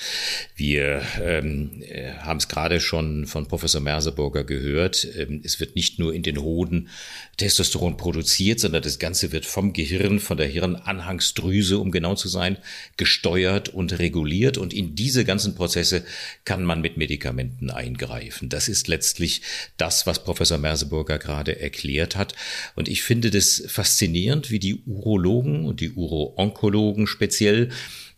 Wir 0.56 1.04
ähm, 1.22 1.84
äh, 1.88 2.14
haben 2.14 2.38
es 2.38 2.48
gerade 2.48 2.80
schon 2.80 3.28
von 3.28 3.48
Professor 3.48 3.82
Merseburger 3.82 4.44
gehört. 4.44 5.08
Ähm, 5.16 5.42
es 5.44 5.60
wird 5.60 5.76
nicht 5.76 6.00
nur 6.00 6.14
in 6.14 6.24
den 6.24 6.42
Hoden 6.42 6.90
Testosteron 7.38 7.98
produziert, 7.98 8.60
sondern 8.60 8.82
das 8.82 8.98
Ganze 8.98 9.32
wird 9.32 9.46
vom 9.46 9.74
Gehirn, 9.74 10.20
von 10.20 10.38
der 10.38 10.48
Hirnanhangsdrüse, 10.48 11.78
um 11.78 11.92
genau 11.92 12.16
zu 12.16 12.28
sein, 12.28 12.58
gesteuert 12.98 13.70
und 13.70 14.00
reguliert. 14.00 14.58
Und 14.58 14.74
in 14.74 14.96
diese 14.96 15.26
ganzen 15.26 15.54
Prozesse 15.54 16.04
kann 16.46 16.64
man 16.64 16.82
mit 16.82 16.98
Medikamenten 16.98 17.70
eingreifen. 17.70 18.50
Das 18.50 18.70
ist 18.70 18.88
letztlich 18.88 19.42
das, 19.78 20.08
was 20.08 20.24
Professor 20.24 20.58
Merseburger 20.58 21.20
gerade 21.20 21.60
erklärt 21.60 22.16
hat. 22.16 22.34
Und 22.76 22.88
ich 22.88 23.04
finde 23.04 23.30
das 23.30 23.65
faszinierend, 23.68 24.52
wie 24.52 24.60
die 24.60 24.76
Urologen 24.86 25.66
und 25.66 25.80
die 25.82 25.92
Uro-Onkologen 25.92 27.08
speziell 27.08 27.70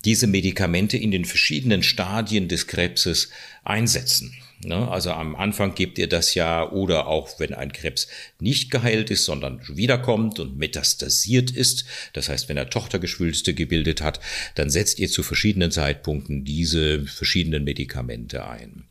diese 0.05 0.27
Medikamente 0.27 0.97
in 0.97 1.11
den 1.11 1.25
verschiedenen 1.25 1.83
Stadien 1.83 2.47
des 2.47 2.67
Krebses 2.67 3.29
einsetzen. 3.63 4.33
Ne? 4.63 4.89
Also 4.89 5.11
am 5.11 5.35
Anfang 5.35 5.75
gebt 5.75 5.99
ihr 5.99 6.07
das 6.07 6.33
ja 6.33 6.71
oder 6.71 7.07
auch 7.07 7.39
wenn 7.39 7.53
ein 7.53 7.71
Krebs 7.71 8.07
nicht 8.39 8.71
geheilt 8.71 9.11
ist, 9.11 9.25
sondern 9.25 9.61
wiederkommt 9.67 10.39
und 10.39 10.57
metastasiert 10.57 11.51
ist, 11.51 11.85
das 12.13 12.29
heißt, 12.29 12.49
wenn 12.49 12.57
er 12.57 12.69
Tochtergeschwülste 12.69 13.53
gebildet 13.53 14.01
hat, 14.01 14.19
dann 14.55 14.69
setzt 14.69 14.97
ihr 14.97 15.09
zu 15.09 15.21
verschiedenen 15.21 15.71
Zeitpunkten 15.71 16.43
diese 16.43 17.05
verschiedenen 17.05 17.65
Medikamente 17.65 18.47
ein. 18.47 18.85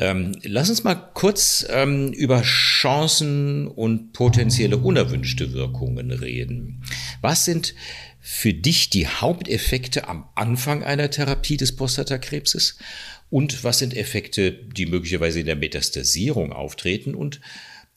Ähm, 0.00 0.36
lass 0.44 0.70
uns 0.70 0.84
mal 0.84 0.94
kurz 0.94 1.66
ähm, 1.68 2.12
über 2.12 2.42
Chancen 2.42 3.66
und 3.66 4.12
potenzielle 4.12 4.78
unerwünschte 4.78 5.52
Wirkungen 5.52 6.12
reden. 6.12 6.84
Was 7.20 7.44
sind 7.44 7.74
für 8.20 8.54
dich 8.54 8.90
die 8.90 9.08
Haupteffekte 9.08 10.06
am 10.06 10.28
Anfang 10.36 10.84
einer 10.84 11.10
Therapie 11.10 11.56
des 11.56 11.74
Prostatakrebses? 11.74 12.78
Und 13.28 13.64
was 13.64 13.80
sind 13.80 13.96
Effekte, 13.96 14.52
die 14.52 14.86
möglicherweise 14.86 15.40
in 15.40 15.46
der 15.46 15.56
Metastasierung 15.56 16.52
auftreten? 16.52 17.16
Und 17.16 17.40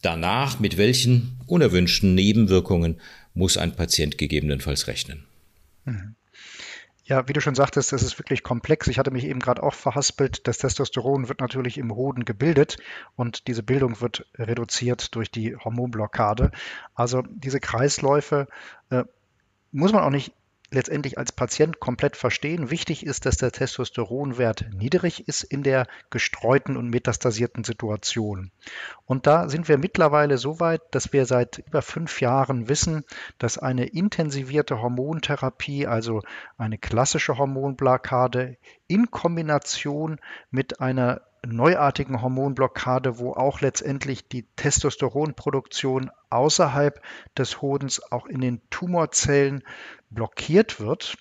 danach, 0.01 0.60
mit 0.60 0.77
welchen 0.77 1.39
unerwünschten 1.46 2.15
Nebenwirkungen 2.15 3.00
muss 3.36 3.58
ein 3.58 3.75
Patient 3.75 4.17
gegebenenfalls 4.17 4.88
rechnen? 4.88 5.25
Mhm. 5.86 6.15
Ja, 7.03 7.27
wie 7.27 7.34
du 7.34 7.41
schon 7.41 7.55
sagtest, 7.55 7.91
das 7.91 8.03
ist 8.03 8.20
wirklich 8.20 8.43
komplex. 8.43 8.88
Ich 8.88 9.00
hatte 9.00 9.12
mich 9.12 9.25
eben 9.25 9.39
gerade 9.39 9.63
auch 9.63 9.74
verhaspelt. 9.74 10.48
Das 10.48 10.60
Testosteron 10.60 11.29
wird 11.29 11.41
natürlich 11.41 11.77
im 11.77 11.93
Hoden 11.96 12.25
gebildet 12.25 12.77
und 13.15 13.48
diese 13.48 13.63
Bildung 13.63 14.01
wird 14.01 14.27
reduziert 14.36 15.15
durch 15.15 15.31
die 15.31 15.55
Hormonblockade. 15.55 16.51
Also 16.93 17.24
diese 17.27 17.60
Kreisläufe 17.60 18.48
äh, 18.91 19.03
muss 19.72 19.93
man 19.93 20.03
auch 20.03 20.12
nicht 20.12 20.34
letztendlich 20.71 21.17
als 21.17 21.31
Patient 21.31 21.79
komplett 21.79 22.15
verstehen. 22.15 22.71
Wichtig 22.71 23.05
ist, 23.05 23.25
dass 23.25 23.37
der 23.37 23.51
Testosteronwert 23.51 24.67
niedrig 24.73 25.27
ist 25.27 25.43
in 25.43 25.63
der 25.63 25.85
gestreuten 26.09 26.77
und 26.77 26.89
metastasierten 26.89 27.63
Situation. 27.63 28.51
Und 29.05 29.27
da 29.27 29.49
sind 29.49 29.67
wir 29.67 29.77
mittlerweile 29.77 30.37
so 30.37 30.59
weit, 30.59 30.81
dass 30.91 31.11
wir 31.13 31.25
seit 31.25 31.59
über 31.67 31.81
fünf 31.81 32.21
Jahren 32.21 32.69
wissen, 32.69 33.03
dass 33.37 33.57
eine 33.57 33.85
intensivierte 33.85 34.81
Hormontherapie, 34.81 35.87
also 35.87 36.21
eine 36.57 36.77
klassische 36.77 37.37
Hormonblockade 37.37 38.57
in 38.87 39.11
Kombination 39.11 40.19
mit 40.49 40.79
einer 40.79 41.21
neuartigen 41.45 42.21
Hormonblockade, 42.21 43.17
wo 43.17 43.33
auch 43.33 43.62
letztendlich 43.62 44.27
die 44.27 44.45
Testosteronproduktion 44.55 46.12
außerhalb 46.29 47.01
des 47.38 47.62
Hodens 47.62 48.12
auch 48.12 48.27
in 48.27 48.41
den 48.41 48.62
Tumorzellen 48.69 49.63
blockiert 50.10 50.79
wird. 50.79 51.17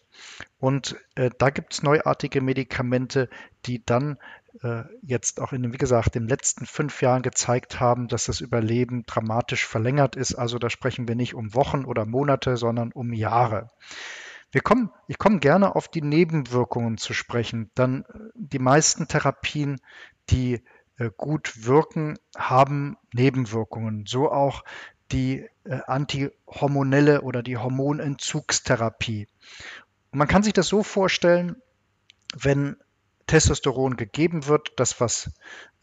Und 0.59 0.97
äh, 1.15 1.31
da 1.39 1.50
gibt 1.50 1.73
es 1.73 1.83
neuartige 1.83 2.43
Medikamente, 2.43 3.31
die 3.65 3.85
dann 3.85 4.19
äh, 4.62 4.83
jetzt 5.03 5.41
auch 5.41 5.53
in 5.53 5.73
wie 5.73 5.79
gesagt, 5.79 6.15
den 6.15 6.29
letzten 6.29 6.67
fünf 6.67 7.00
Jahren 7.00 7.23
gezeigt 7.23 7.81
haben, 7.81 8.09
dass 8.09 8.25
das 8.25 8.41
Überleben 8.41 9.05
dramatisch 9.07 9.67
verlängert 9.67 10.17
ist. 10.17 10.35
Also 10.35 10.59
da 10.59 10.69
sprechen 10.69 11.09
wir 11.09 11.15
nicht 11.15 11.35
um 11.35 11.55
Wochen 11.55 11.85
oder 11.85 12.05
Monate, 12.05 12.57
sondern 12.59 12.93
um 12.93 13.12
Jahre. 13.12 13.71
Wir 14.52 14.61
kommen, 14.61 14.90
ich 15.07 15.19
komme 15.19 15.38
gerne 15.38 15.76
auf 15.76 15.88
die 15.88 16.02
Nebenwirkungen 16.02 16.99
zu 16.99 17.14
sprechen. 17.14 17.71
Dann 17.75 18.04
äh, 18.04 18.19
die 18.35 18.59
meisten 18.59 19.09
Therapien, 19.09 19.80
die 20.28 20.62
äh, 20.99 21.11
gut 21.16 21.64
wirken, 21.66 22.19
haben 22.37 22.97
Nebenwirkungen. 23.12 24.07
So 24.07 24.30
auch 24.30 24.64
die 25.12 25.49
äh, 25.64 25.80
antihormonelle 25.87 27.23
oder 27.23 27.42
die 27.42 27.57
Hormonentzugstherapie. 27.57 29.28
Man 30.12 30.28
kann 30.28 30.42
sich 30.42 30.52
das 30.52 30.66
so 30.66 30.83
vorstellen, 30.83 31.57
wenn 32.37 32.76
Testosteron 33.26 33.97
gegeben 33.97 34.47
wird, 34.47 34.73
das 34.76 35.00
was 35.00 35.30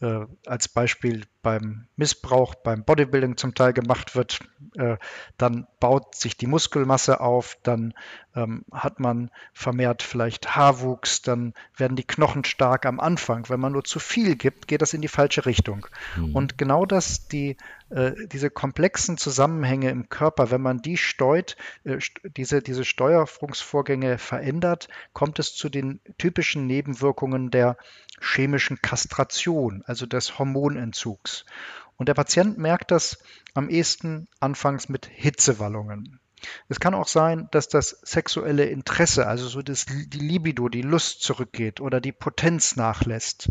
äh, 0.00 0.26
als 0.46 0.68
Beispiel 0.68 1.24
beim 1.42 1.86
Missbrauch, 1.96 2.54
beim 2.54 2.84
Bodybuilding 2.84 3.36
zum 3.36 3.54
Teil 3.54 3.72
gemacht 3.72 4.14
wird, 4.14 4.40
äh, 4.76 4.96
dann 5.38 5.66
baut 5.80 6.14
sich 6.14 6.36
die 6.36 6.46
Muskelmasse 6.46 7.20
auf, 7.20 7.56
dann 7.62 7.94
ähm, 8.36 8.64
hat 8.72 9.00
man 9.00 9.30
vermehrt 9.52 10.02
vielleicht 10.02 10.54
Haarwuchs, 10.54 11.22
dann 11.22 11.54
werden 11.76 11.96
die 11.96 12.06
Knochen 12.06 12.44
stark 12.44 12.86
am 12.86 13.00
Anfang. 13.00 13.48
Wenn 13.48 13.60
man 13.60 13.72
nur 13.72 13.84
zu 13.84 13.98
viel 13.98 14.36
gibt, 14.36 14.68
geht 14.68 14.82
das 14.82 14.94
in 14.94 15.00
die 15.00 15.08
falsche 15.08 15.46
Richtung. 15.46 15.86
Mhm. 16.16 16.34
Und 16.34 16.58
genau 16.58 16.86
das, 16.86 17.28
die, 17.28 17.56
äh, 17.90 18.12
diese 18.30 18.50
komplexen 18.50 19.16
Zusammenhänge 19.16 19.90
im 19.90 20.08
Körper, 20.08 20.50
wenn 20.50 20.60
man 20.60 20.82
die 20.82 20.96
steuert, 20.96 21.56
äh, 21.84 21.98
diese, 22.36 22.62
diese 22.62 22.84
Steuerungsvorgänge 22.84 24.18
verändert, 24.18 24.88
kommt 25.12 25.38
es 25.38 25.54
zu 25.54 25.68
den 25.68 26.00
typischen 26.18 26.66
Nebenwirkungen 26.66 27.50
der 27.50 27.76
chemischen 28.20 28.80
Kastration, 28.82 29.82
also 29.86 30.06
des 30.06 30.38
Hormonentzugs. 30.38 31.44
Und 31.96 32.08
der 32.08 32.14
Patient 32.14 32.58
merkt 32.58 32.90
das 32.90 33.18
am 33.54 33.68
ehesten 33.68 34.28
anfangs 34.40 34.88
mit 34.88 35.06
Hitzewallungen. 35.06 36.20
Es 36.68 36.78
kann 36.78 36.94
auch 36.94 37.08
sein, 37.08 37.48
dass 37.50 37.68
das 37.68 37.98
sexuelle 38.02 38.66
Interesse, 38.66 39.26
also 39.26 39.48
so 39.48 39.62
das, 39.62 39.86
die 39.86 40.18
Libido, 40.18 40.68
die 40.68 40.82
Lust 40.82 41.22
zurückgeht 41.22 41.80
oder 41.80 42.00
die 42.00 42.12
Potenz 42.12 42.76
nachlässt. 42.76 43.48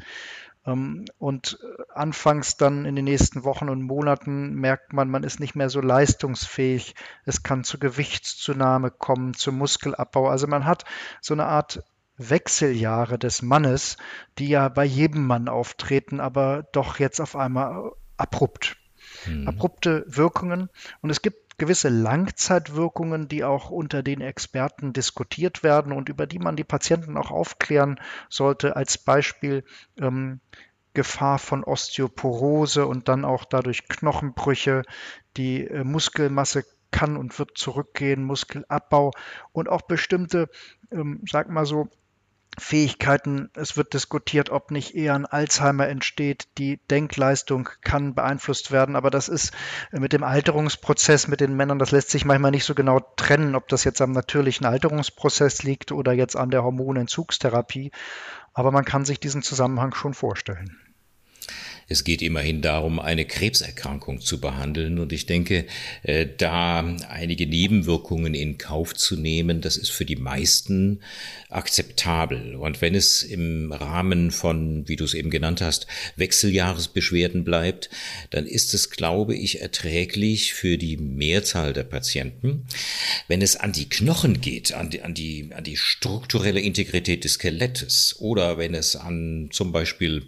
Ähm, 0.65 1.05
und 1.17 1.59
äh, 1.61 1.83
anfangs 1.93 2.57
dann 2.57 2.85
in 2.85 2.95
den 2.95 3.05
nächsten 3.05 3.43
Wochen 3.43 3.69
und 3.69 3.81
Monaten 3.81 4.53
merkt 4.53 4.93
man, 4.93 5.09
man 5.09 5.23
ist 5.23 5.39
nicht 5.39 5.55
mehr 5.55 5.69
so 5.69 5.81
leistungsfähig. 5.81 6.95
Es 7.25 7.43
kann 7.43 7.63
zu 7.63 7.79
Gewichtszunahme 7.79 8.91
kommen, 8.91 9.33
zu 9.33 9.51
Muskelabbau. 9.51 10.27
Also 10.27 10.47
man 10.47 10.65
hat 10.65 10.85
so 11.21 11.33
eine 11.33 11.45
Art 11.45 11.83
Wechseljahre 12.17 13.19
des 13.19 13.41
Mannes, 13.41 13.97
die 14.37 14.49
ja 14.49 14.69
bei 14.69 14.83
jedem 14.83 15.25
Mann 15.25 15.47
auftreten, 15.47 16.19
aber 16.19 16.63
doch 16.71 16.99
jetzt 16.99 17.21
auf 17.21 17.35
einmal 17.35 17.91
abrupt. 18.17 18.77
Mhm. 19.25 19.47
Abrupte 19.47 20.03
Wirkungen. 20.07 20.69
Und 21.01 21.09
es 21.09 21.21
gibt 21.21 21.57
gewisse 21.57 21.89
Langzeitwirkungen, 21.89 23.27
die 23.27 23.43
auch 23.43 23.69
unter 23.69 24.03
den 24.03 24.21
Experten 24.21 24.93
diskutiert 24.93 25.63
werden 25.63 25.91
und 25.91 26.09
über 26.09 26.27
die 26.27 26.39
man 26.39 26.55
die 26.55 26.63
Patienten 26.63 27.17
auch 27.17 27.31
aufklären 27.31 27.99
sollte. 28.29 28.75
Als 28.75 28.97
Beispiel 28.97 29.63
ähm, 29.99 30.39
Gefahr 30.93 31.37
von 31.37 31.63
Osteoporose 31.63 32.87
und 32.87 33.07
dann 33.07 33.25
auch 33.25 33.45
dadurch 33.45 33.87
Knochenbrüche. 33.87 34.81
Die 35.37 35.67
äh, 35.67 35.83
Muskelmasse 35.83 36.65
kann 36.89 37.17
und 37.17 37.37
wird 37.37 37.57
zurückgehen, 37.57 38.23
Muskelabbau 38.23 39.11
und 39.51 39.69
auch 39.69 39.83
bestimmte, 39.83 40.49
ähm, 40.91 41.21
sag 41.29 41.49
mal 41.49 41.65
so, 41.65 41.89
Fähigkeiten. 42.59 43.49
Es 43.53 43.77
wird 43.77 43.93
diskutiert, 43.93 44.49
ob 44.49 44.71
nicht 44.71 44.95
eher 44.95 45.13
ein 45.13 45.25
Alzheimer 45.25 45.87
entsteht. 45.87 46.47
Die 46.57 46.79
Denkleistung 46.89 47.69
kann 47.81 48.15
beeinflusst 48.15 48.71
werden, 48.71 48.95
aber 48.95 49.11
das 49.11 49.29
ist 49.29 49.53
mit 49.91 50.13
dem 50.13 50.23
Alterungsprozess 50.23 51.27
mit 51.27 51.39
den 51.39 51.55
Männern, 51.55 51.79
das 51.79 51.91
lässt 51.91 52.09
sich 52.09 52.25
manchmal 52.25 52.51
nicht 52.51 52.65
so 52.65 52.73
genau 52.73 52.99
trennen, 53.15 53.55
ob 53.55 53.67
das 53.67 53.83
jetzt 53.83 54.01
am 54.01 54.11
natürlichen 54.11 54.65
Alterungsprozess 54.65 55.63
liegt 55.63 55.91
oder 55.91 56.13
jetzt 56.13 56.35
an 56.35 56.49
der 56.49 56.63
Hormonentzugstherapie. 56.63 57.91
Aber 58.53 58.71
man 58.71 58.85
kann 58.85 59.05
sich 59.05 59.19
diesen 59.19 59.43
Zusammenhang 59.43 59.93
schon 59.93 60.15
vorstellen. 60.15 60.86
Es 61.89 62.03
geht 62.03 62.21
immerhin 62.21 62.61
darum, 62.61 62.99
eine 62.99 63.25
Krebserkrankung 63.25 64.19
zu 64.19 64.41
behandeln. 64.41 64.99
Und 64.99 65.13
ich 65.13 65.25
denke, 65.25 65.65
äh, 66.03 66.27
da 66.37 66.79
einige 67.09 67.47
Nebenwirkungen 67.47 68.33
in 68.33 68.57
Kauf 68.57 68.93
zu 68.93 69.15
nehmen, 69.15 69.61
das 69.61 69.77
ist 69.77 69.91
für 69.91 70.05
die 70.05 70.17
meisten 70.17 70.99
akzeptabel. 71.49 72.55
Und 72.55 72.81
wenn 72.81 72.93
es 72.93 73.23
im 73.23 73.71
Rahmen 73.71 74.31
von, 74.31 74.87
wie 74.87 74.97
du 74.97 75.05
es 75.05 75.13
eben 75.13 75.29
genannt 75.29 75.61
hast, 75.61 75.87
Wechseljahresbeschwerden 76.17 77.45
bleibt, 77.45 77.89
dann 78.31 78.45
ist 78.45 78.73
es, 78.73 78.89
glaube 78.89 79.35
ich, 79.35 79.61
erträglich 79.61 80.53
für 80.53 80.77
die 80.77 80.97
Mehrzahl 80.97 81.71
der 81.71 81.83
Patienten. 81.83 82.65
Wenn 83.29 83.41
es 83.41 83.55
an 83.55 83.71
die 83.71 83.87
Knochen 83.87 84.41
geht, 84.41 84.73
an 84.73 84.89
die, 84.89 85.01
an 85.03 85.13
die, 85.13 85.49
an 85.55 85.63
die 85.63 85.77
strukturelle 85.77 86.59
Integrität 86.59 87.23
des 87.23 87.33
Skelettes 87.33 88.15
oder 88.19 88.57
wenn 88.57 88.73
es 88.73 88.97
an 88.97 89.49
zum 89.51 89.71
Beispiel 89.71 90.27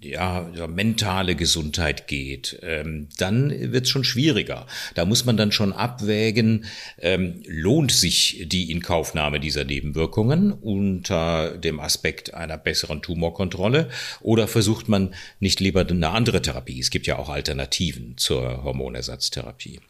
ja, 0.00 0.50
mentale 0.66 1.36
Gesundheit 1.36 2.08
geht, 2.08 2.58
ähm, 2.62 3.08
dann 3.16 3.50
wird 3.72 3.84
es 3.84 3.90
schon 3.90 4.02
schwieriger. 4.02 4.66
Da 4.94 5.04
muss 5.04 5.24
man 5.24 5.36
dann 5.36 5.52
schon 5.52 5.72
abwägen, 5.72 6.64
ähm, 6.98 7.42
lohnt 7.46 7.92
sich 7.92 8.44
die 8.46 8.72
Inkaufnahme 8.72 9.38
dieser 9.38 9.64
Nebenwirkungen 9.64 10.52
unter 10.52 11.56
dem 11.56 11.78
Aspekt 11.78 12.34
einer 12.34 12.58
besseren 12.58 13.02
Tumorkontrolle 13.02 13.88
oder 14.20 14.48
versucht 14.48 14.88
man 14.88 15.14
nicht 15.38 15.60
lieber 15.60 15.86
eine 15.86 16.10
andere 16.10 16.42
Therapie? 16.42 16.80
Es 16.80 16.90
gibt 16.90 17.06
ja 17.06 17.18
auch 17.18 17.28
Alternativen 17.28 18.16
zur 18.16 18.64
Hormonersatztherapie. 18.64 19.80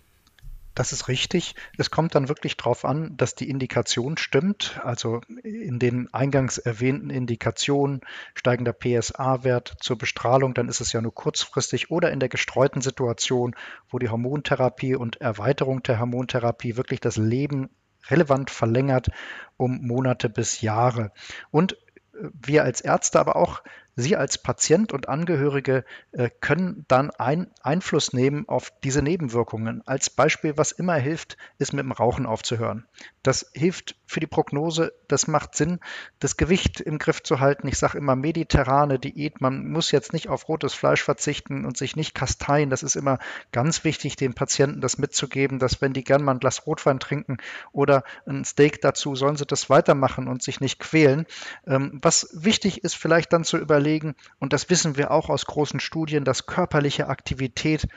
Das 0.78 0.92
ist 0.92 1.08
richtig. 1.08 1.56
Es 1.76 1.90
kommt 1.90 2.14
dann 2.14 2.28
wirklich 2.28 2.56
darauf 2.56 2.85
an, 2.85 3.16
dass 3.16 3.35
die 3.35 3.50
Indikation 3.50 4.16
stimmt. 4.16 4.80
Also 4.85 5.23
in 5.42 5.80
den 5.80 6.08
eingangs 6.14 6.56
erwähnten 6.56 7.11
Indikationen 7.11 8.00
steigender 8.37 8.73
PSA-Wert 8.73 9.75
zur 9.80 9.99
Bestrahlung, 9.99 10.54
dann 10.54 10.68
ist 10.68 10.80
es 10.80 10.92
ja 10.92 11.00
nur 11.00 11.12
kurzfristig 11.12 11.90
oder 11.90 12.12
in 12.12 12.20
der 12.20 12.28
gestreuten 12.28 12.81
Situation, 12.81 13.57
wo 13.90 13.98
die 13.98 14.09
Hormontherapie 14.09 14.94
und 14.94 15.20
Erweiterung 15.20 15.83
der 15.83 15.98
Hormontherapie 15.98 16.76
wirklich 16.76 17.00
das 17.00 17.16
Leben 17.16 17.70
relevant 18.09 18.48
verlängert 18.48 19.09
um 19.57 19.85
Monate 19.85 20.29
bis 20.29 20.61
Jahre. 20.61 21.11
Und 21.50 21.76
wir 22.12 22.62
als 22.62 22.81
Ärzte, 22.83 23.18
aber 23.18 23.35
auch 23.35 23.62
Sie 24.00 24.14
als 24.14 24.38
Patient 24.38 24.92
und 24.92 25.08
Angehörige 25.08 25.84
äh, 26.12 26.30
können 26.40 26.84
dann 26.87 27.11
ein 27.11 27.50
Einfluss 27.64 28.12
nehmen 28.12 28.48
auf 28.48 28.72
diese 28.84 29.02
Nebenwirkungen. 29.02 29.82
Als 29.87 30.08
Beispiel, 30.08 30.56
was 30.56 30.70
immer 30.70 30.94
hilft, 30.94 31.37
ist 31.58 31.72
mit 31.72 31.84
dem 31.84 31.90
Rauchen 31.90 32.24
aufzuhören. 32.24 32.87
Das 33.24 33.50
hilft 33.54 33.96
für 34.06 34.20
die 34.20 34.28
Prognose, 34.28 34.92
das 35.08 35.26
macht 35.26 35.56
Sinn, 35.56 35.80
das 36.20 36.37
Gewicht 36.37 36.80
im 36.80 36.98
Griff 36.98 37.24
zu 37.24 37.40
halten. 37.40 37.66
Ich 37.66 37.76
sage 37.76 37.98
immer 37.98 38.14
mediterrane 38.14 39.00
Diät. 39.00 39.40
Man 39.40 39.68
muss 39.68 39.90
jetzt 39.90 40.12
nicht 40.12 40.28
auf 40.28 40.48
rotes 40.48 40.74
Fleisch 40.74 41.02
verzichten 41.02 41.64
und 41.64 41.76
sich 41.76 41.96
nicht 41.96 42.14
kasteien. 42.14 42.70
Das 42.70 42.84
ist 42.84 42.94
immer 42.94 43.18
ganz 43.50 43.82
wichtig, 43.82 44.14
den 44.14 44.32
Patienten 44.32 44.80
das 44.80 44.98
mitzugeben, 44.98 45.58
dass 45.58 45.80
wenn 45.80 45.92
die 45.92 46.04
gern 46.04 46.22
mal 46.22 46.34
ein 46.34 46.38
Glas 46.38 46.68
Rotwein 46.68 47.00
trinken 47.00 47.38
oder 47.72 48.04
ein 48.26 48.44
Steak 48.44 48.80
dazu, 48.80 49.16
sollen 49.16 49.37
sie 49.37 49.44
das 49.44 49.68
weitermachen 49.68 50.28
und 50.28 50.40
sich 50.40 50.61
nicht 50.61 50.78
quälen. 50.78 51.26
Ähm, 51.66 51.98
was 52.00 52.28
wichtig 52.32 52.84
ist, 52.84 52.94
vielleicht 52.94 53.32
dann 53.32 53.42
zu 53.42 53.58
überlegen, 53.58 53.88
überlegen, 53.88 54.14
und 54.38 54.53
das 54.53 54.70
wissen 54.70 54.96
wir 54.96 55.11
auch 55.11 55.29
aus 55.31 55.46
großen 55.46 55.81
Studien, 55.81 56.24
dass 56.24 56.46
körperliche 56.46 57.09
Aktivität 57.09 57.88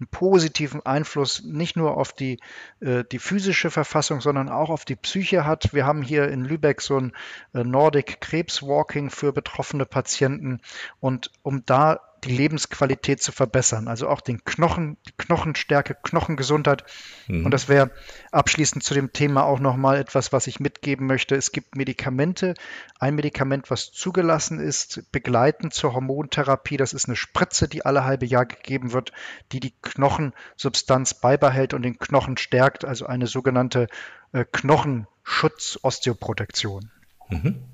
einen 0.00 0.08
positiven 0.08 0.84
Einfluss 0.86 1.42
nicht 1.42 1.76
nur 1.76 1.96
auf 1.96 2.12
die, 2.12 2.38
äh, 2.80 3.02
die 3.10 3.18
physische 3.18 3.70
Verfassung, 3.70 4.20
sondern 4.20 4.48
auch 4.48 4.70
auf 4.70 4.84
die 4.84 4.94
Psyche 4.94 5.44
hat. 5.44 5.74
Wir 5.74 5.86
haben 5.86 6.02
hier 6.02 6.28
in 6.28 6.44
Lübeck 6.44 6.80
so 6.80 6.98
ein 6.98 7.12
äh, 7.52 7.64
Nordic 7.64 8.20
Krebs 8.20 8.62
Walking 8.62 9.10
für 9.10 9.32
betroffene 9.32 9.86
Patienten. 9.86 10.60
Und 11.00 11.32
um 11.42 11.64
da 11.66 12.00
die 12.24 12.36
Lebensqualität 12.36 13.22
zu 13.22 13.30
verbessern. 13.32 13.88
Also 13.88 14.08
auch 14.08 14.20
den 14.20 14.44
Knochen, 14.44 14.96
die 15.06 15.12
Knochenstärke, 15.16 15.96
Knochengesundheit. 16.02 16.84
Mhm. 17.26 17.44
Und 17.44 17.50
das 17.52 17.68
wäre 17.68 17.90
abschließend 18.32 18.84
zu 18.84 18.94
dem 18.94 19.12
Thema 19.12 19.44
auch 19.44 19.60
nochmal 19.60 19.98
etwas, 19.98 20.32
was 20.32 20.46
ich 20.46 20.60
mitgeben 20.60 21.06
möchte. 21.06 21.36
Es 21.36 21.52
gibt 21.52 21.76
Medikamente. 21.76 22.54
Ein 22.98 23.14
Medikament, 23.14 23.70
was 23.70 23.92
zugelassen 23.92 24.60
ist, 24.60 25.10
begleitend 25.12 25.74
zur 25.74 25.92
Hormontherapie. 25.94 26.76
Das 26.76 26.92
ist 26.92 27.06
eine 27.06 27.16
Spritze, 27.16 27.68
die 27.68 27.84
alle 27.84 28.04
halbe 28.04 28.26
Jahr 28.26 28.46
gegeben 28.46 28.92
wird, 28.92 29.12
die 29.52 29.60
die 29.60 29.74
Knochensubstanz 29.82 31.14
beibehält 31.14 31.74
und 31.74 31.82
den 31.82 31.98
Knochen 31.98 32.36
stärkt. 32.36 32.84
Also 32.84 33.06
eine 33.06 33.26
sogenannte 33.26 33.88
äh, 34.32 34.44
Knochenschutz-Osteoprotektion. 34.44 36.90
Mhm. 37.30 37.64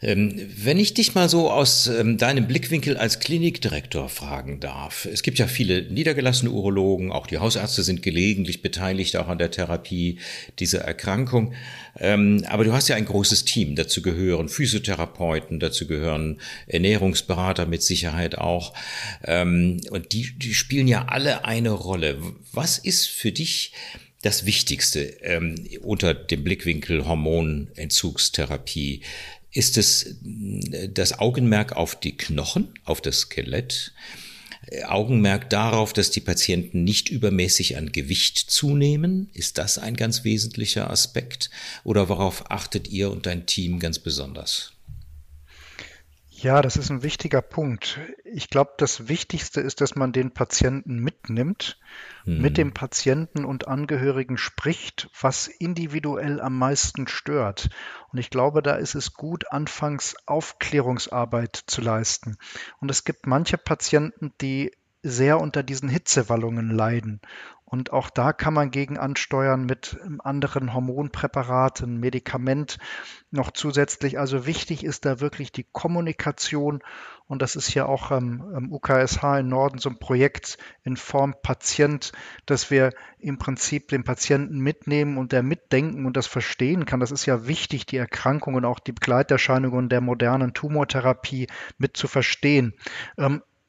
Ähm, 0.00 0.40
wenn 0.56 0.78
ich 0.78 0.94
dich 0.94 1.16
mal 1.16 1.28
so 1.28 1.50
aus 1.50 1.88
ähm, 1.88 2.18
deinem 2.18 2.46
Blickwinkel 2.46 2.96
als 2.96 3.18
Klinikdirektor 3.18 4.08
fragen 4.08 4.60
darf. 4.60 5.08
Es 5.12 5.22
gibt 5.22 5.38
ja 5.38 5.48
viele 5.48 5.82
niedergelassene 5.90 6.52
Urologen, 6.52 7.10
auch 7.10 7.26
die 7.26 7.38
Hausärzte 7.38 7.82
sind 7.82 8.02
gelegentlich 8.02 8.62
beteiligt 8.62 9.16
auch 9.16 9.26
an 9.26 9.38
der 9.38 9.50
Therapie 9.50 10.20
dieser 10.60 10.82
Erkrankung. 10.82 11.52
Ähm, 11.98 12.44
aber 12.46 12.62
du 12.62 12.72
hast 12.72 12.88
ja 12.88 12.94
ein 12.94 13.06
großes 13.06 13.44
Team. 13.44 13.74
Dazu 13.74 14.00
gehören 14.00 14.48
Physiotherapeuten, 14.48 15.58
dazu 15.58 15.88
gehören 15.88 16.40
Ernährungsberater 16.68 17.66
mit 17.66 17.82
Sicherheit 17.82 18.38
auch. 18.38 18.74
Und 19.26 20.12
die, 20.12 20.38
die 20.38 20.54
spielen 20.54 20.86
ja 20.86 21.06
alle 21.06 21.44
eine 21.44 21.70
Rolle. 21.70 22.18
Was 22.52 22.78
ist 22.78 23.08
für 23.08 23.32
dich 23.32 23.72
das 24.22 24.46
Wichtigste 24.46 25.00
ähm, 25.22 25.66
unter 25.82 26.14
dem 26.14 26.44
Blickwinkel 26.44 27.06
Hormonentzugstherapie? 27.06 29.02
Ist 29.50 29.78
es 29.78 30.16
äh, 30.24 30.88
das 30.88 31.18
Augenmerk 31.18 31.72
auf 31.72 31.98
die 31.98 32.16
Knochen, 32.16 32.68
auf 32.84 33.00
das 33.00 33.20
Skelett? 33.20 33.92
Äh, 34.66 34.84
Augenmerk 34.84 35.50
darauf, 35.50 35.92
dass 35.92 36.10
die 36.10 36.20
Patienten 36.20 36.84
nicht 36.84 37.08
übermäßig 37.08 37.76
an 37.76 37.92
Gewicht 37.92 38.38
zunehmen? 38.38 39.30
Ist 39.32 39.58
das 39.58 39.78
ein 39.78 39.96
ganz 39.96 40.24
wesentlicher 40.24 40.90
Aspekt? 40.90 41.50
Oder 41.84 42.08
worauf 42.08 42.50
achtet 42.50 42.88
ihr 42.88 43.10
und 43.10 43.26
dein 43.26 43.46
Team 43.46 43.78
ganz 43.78 43.98
besonders? 43.98 44.72
Ja, 46.40 46.62
das 46.62 46.76
ist 46.76 46.88
ein 46.90 47.02
wichtiger 47.02 47.42
Punkt. 47.42 47.98
Ich 48.24 48.48
glaube, 48.48 48.74
das 48.78 49.08
Wichtigste 49.08 49.60
ist, 49.60 49.80
dass 49.80 49.96
man 49.96 50.12
den 50.12 50.30
Patienten 50.30 51.00
mitnimmt, 51.00 51.80
hm. 52.22 52.40
mit 52.40 52.56
dem 52.58 52.72
Patienten 52.72 53.44
und 53.44 53.66
Angehörigen 53.66 54.38
spricht, 54.38 55.10
was 55.20 55.48
individuell 55.48 56.40
am 56.40 56.56
meisten 56.56 57.08
stört. 57.08 57.70
Und 58.12 58.20
ich 58.20 58.30
glaube, 58.30 58.62
da 58.62 58.76
ist 58.76 58.94
es 58.94 59.14
gut, 59.14 59.50
anfangs 59.50 60.14
Aufklärungsarbeit 60.26 61.56
zu 61.66 61.80
leisten. 61.80 62.36
Und 62.80 62.88
es 62.88 63.02
gibt 63.02 63.26
manche 63.26 63.58
Patienten, 63.58 64.32
die 64.40 64.70
sehr 65.02 65.40
unter 65.40 65.64
diesen 65.64 65.88
Hitzewallungen 65.88 66.70
leiden. 66.70 67.20
Und 67.70 67.92
auch 67.92 68.08
da 68.08 68.32
kann 68.32 68.54
man 68.54 68.70
gegen 68.70 68.96
ansteuern 68.96 69.66
mit 69.66 69.98
anderen 70.20 70.72
Hormonpräparaten, 70.72 72.00
Medikament 72.00 72.78
noch 73.30 73.50
zusätzlich. 73.50 74.18
Also 74.18 74.46
wichtig 74.46 74.84
ist 74.84 75.04
da 75.04 75.20
wirklich 75.20 75.52
die 75.52 75.66
Kommunikation. 75.70 76.82
Und 77.26 77.42
das 77.42 77.56
ist 77.56 77.74
ja 77.74 77.84
auch 77.84 78.10
am, 78.10 78.40
am 78.54 78.72
UKSH 78.72 79.40
im 79.40 79.48
Norden 79.48 79.76
so 79.76 79.90
ein 79.90 79.98
Projekt 79.98 80.56
in 80.82 80.96
Form 80.96 81.34
Patient, 81.42 82.12
dass 82.46 82.70
wir 82.70 82.94
im 83.18 83.36
Prinzip 83.36 83.88
den 83.88 84.02
Patienten 84.02 84.60
mitnehmen 84.60 85.18
und 85.18 85.32
der 85.32 85.42
mitdenken 85.42 86.06
und 86.06 86.16
das 86.16 86.26
verstehen 86.26 86.86
kann. 86.86 87.00
Das 87.00 87.10
ist 87.10 87.26
ja 87.26 87.46
wichtig, 87.48 87.84
die 87.84 87.98
Erkrankungen, 87.98 88.64
auch 88.64 88.78
die 88.78 88.92
Begleiterscheinungen 88.92 89.90
der 89.90 90.00
modernen 90.00 90.54
Tumortherapie 90.54 91.48
mit 91.76 91.98
zu 91.98 92.08
verstehen. 92.08 92.72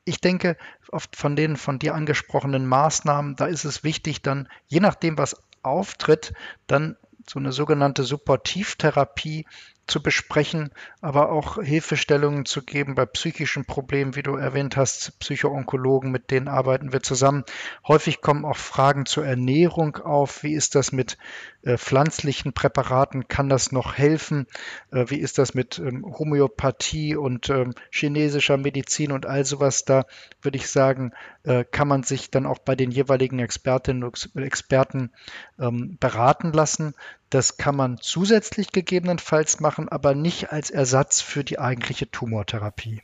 Ich 0.09 0.21
denke, 0.21 0.57
oft 0.91 1.15
von 1.15 1.35
den 1.35 1.55
von 1.55 1.77
dir 1.77 1.93
angesprochenen 1.93 2.65
Maßnahmen, 2.65 3.35
da 3.35 3.45
ist 3.45 3.63
es 3.63 3.83
wichtig, 3.83 4.23
dann 4.23 4.49
je 4.65 4.79
nachdem, 4.79 5.19
was 5.19 5.35
auftritt, 5.61 6.33
dann 6.65 6.97
so 7.29 7.37
eine 7.37 7.51
sogenannte 7.51 8.03
Supportivtherapie 8.03 9.45
zu 9.89 10.01
besprechen, 10.01 10.69
aber 11.01 11.31
auch 11.31 11.61
Hilfestellungen 11.61 12.45
zu 12.45 12.61
geben 12.63 12.95
bei 12.95 13.05
psychischen 13.05 13.65
Problemen, 13.65 14.15
wie 14.15 14.23
du 14.23 14.35
erwähnt 14.35 14.77
hast, 14.77 15.19
Psychoonkologen, 15.19 16.11
mit 16.11 16.31
denen 16.31 16.47
arbeiten 16.47 16.93
wir 16.93 17.01
zusammen. 17.01 17.43
Häufig 17.87 18.21
kommen 18.21 18.45
auch 18.45 18.57
Fragen 18.57 19.05
zur 19.05 19.25
Ernährung 19.25 19.97
auf. 19.97 20.43
Wie 20.43 20.53
ist 20.53 20.75
das 20.75 20.91
mit 20.91 21.17
äh, 21.63 21.77
pflanzlichen 21.77 22.53
Präparaten? 22.53 23.27
Kann 23.27 23.49
das 23.49 23.71
noch 23.71 23.97
helfen? 23.97 24.47
Äh, 24.91 25.05
wie 25.09 25.19
ist 25.19 25.37
das 25.37 25.53
mit 25.53 25.79
ähm, 25.79 26.05
Homöopathie 26.05 27.15
und 27.15 27.49
ähm, 27.49 27.73
chinesischer 27.91 28.57
Medizin 28.57 29.11
und 29.11 29.25
all 29.25 29.43
sowas? 29.43 29.85
Da 29.85 30.05
würde 30.41 30.57
ich 30.57 30.69
sagen, 30.69 31.11
äh, 31.43 31.65
kann 31.65 31.87
man 31.87 32.03
sich 32.03 32.31
dann 32.31 32.45
auch 32.45 32.59
bei 32.59 32.75
den 32.75 32.91
jeweiligen 32.91 33.39
Expertinnen 33.39 34.03
und 34.03 34.29
Experten 34.35 35.11
ähm, 35.59 35.97
beraten 35.99 36.53
lassen. 36.53 36.93
Das 37.29 37.57
kann 37.57 37.75
man 37.75 37.99
zusätzlich 38.01 38.71
gegebenenfalls 38.71 39.59
machen, 39.59 39.87
aber 39.87 40.15
nicht 40.15 40.51
als 40.51 40.71
Ersatz 40.71 41.21
für 41.21 41.43
die 41.43 41.59
eigentliche 41.59 42.09
Tumortherapie. 42.09 43.01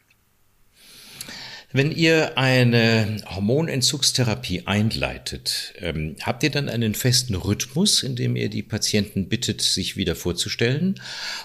Wenn 1.76 1.92
ihr 1.92 2.38
eine 2.38 3.18
Hormonentzugstherapie 3.26 4.66
einleitet, 4.66 5.74
ähm, 5.82 6.16
habt 6.22 6.42
ihr 6.44 6.50
dann 6.50 6.70
einen 6.70 6.96
festen 6.96 7.36
Rhythmus, 7.36 8.02
in 8.02 8.16
dem 8.16 8.38
ihr 8.38 8.50
die 8.50 8.64
Patienten 8.64 9.28
bittet, 9.28 9.62
sich 9.62 9.98
wieder 9.98 10.16
vorzustellen? 10.16 11.02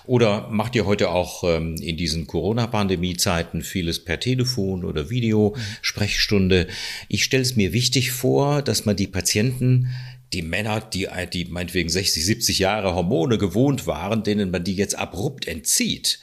Oder 0.07 0.49
macht 0.49 0.77
ihr 0.77 0.87
heute 0.87 1.11
auch 1.11 1.43
ähm, 1.43 1.75
in 1.83 1.97
diesen 1.97 2.29
Corona-Pandemie-Zeiten 2.29 3.63
vieles 3.63 4.05
per 4.05 4.21
Telefon 4.21 4.85
oder 4.85 5.11
Video, 5.11 5.57
Sprechstunde? 5.83 6.69
Ich 7.09 7.25
stelle 7.25 7.43
es 7.43 7.57
mir 7.57 7.73
wichtig 7.73 8.13
vor, 8.13 8.63
dass 8.63 8.85
man 8.85 8.95
die 8.95 9.09
Patienten 9.09 9.89
die 10.33 10.43
Männer, 10.43 10.81
die, 10.81 11.09
die 11.33 11.45
meinetwegen 11.47 11.89
60, 11.89 12.25
70 12.25 12.59
Jahre 12.61 12.95
Hormone 12.95 13.37
gewohnt 13.37 13.87
waren, 13.87 14.23
denen 14.23 14.51
man 14.51 14.63
die 14.63 14.77
jetzt 14.77 14.97
abrupt 14.97 15.49
entzieht, 15.49 16.21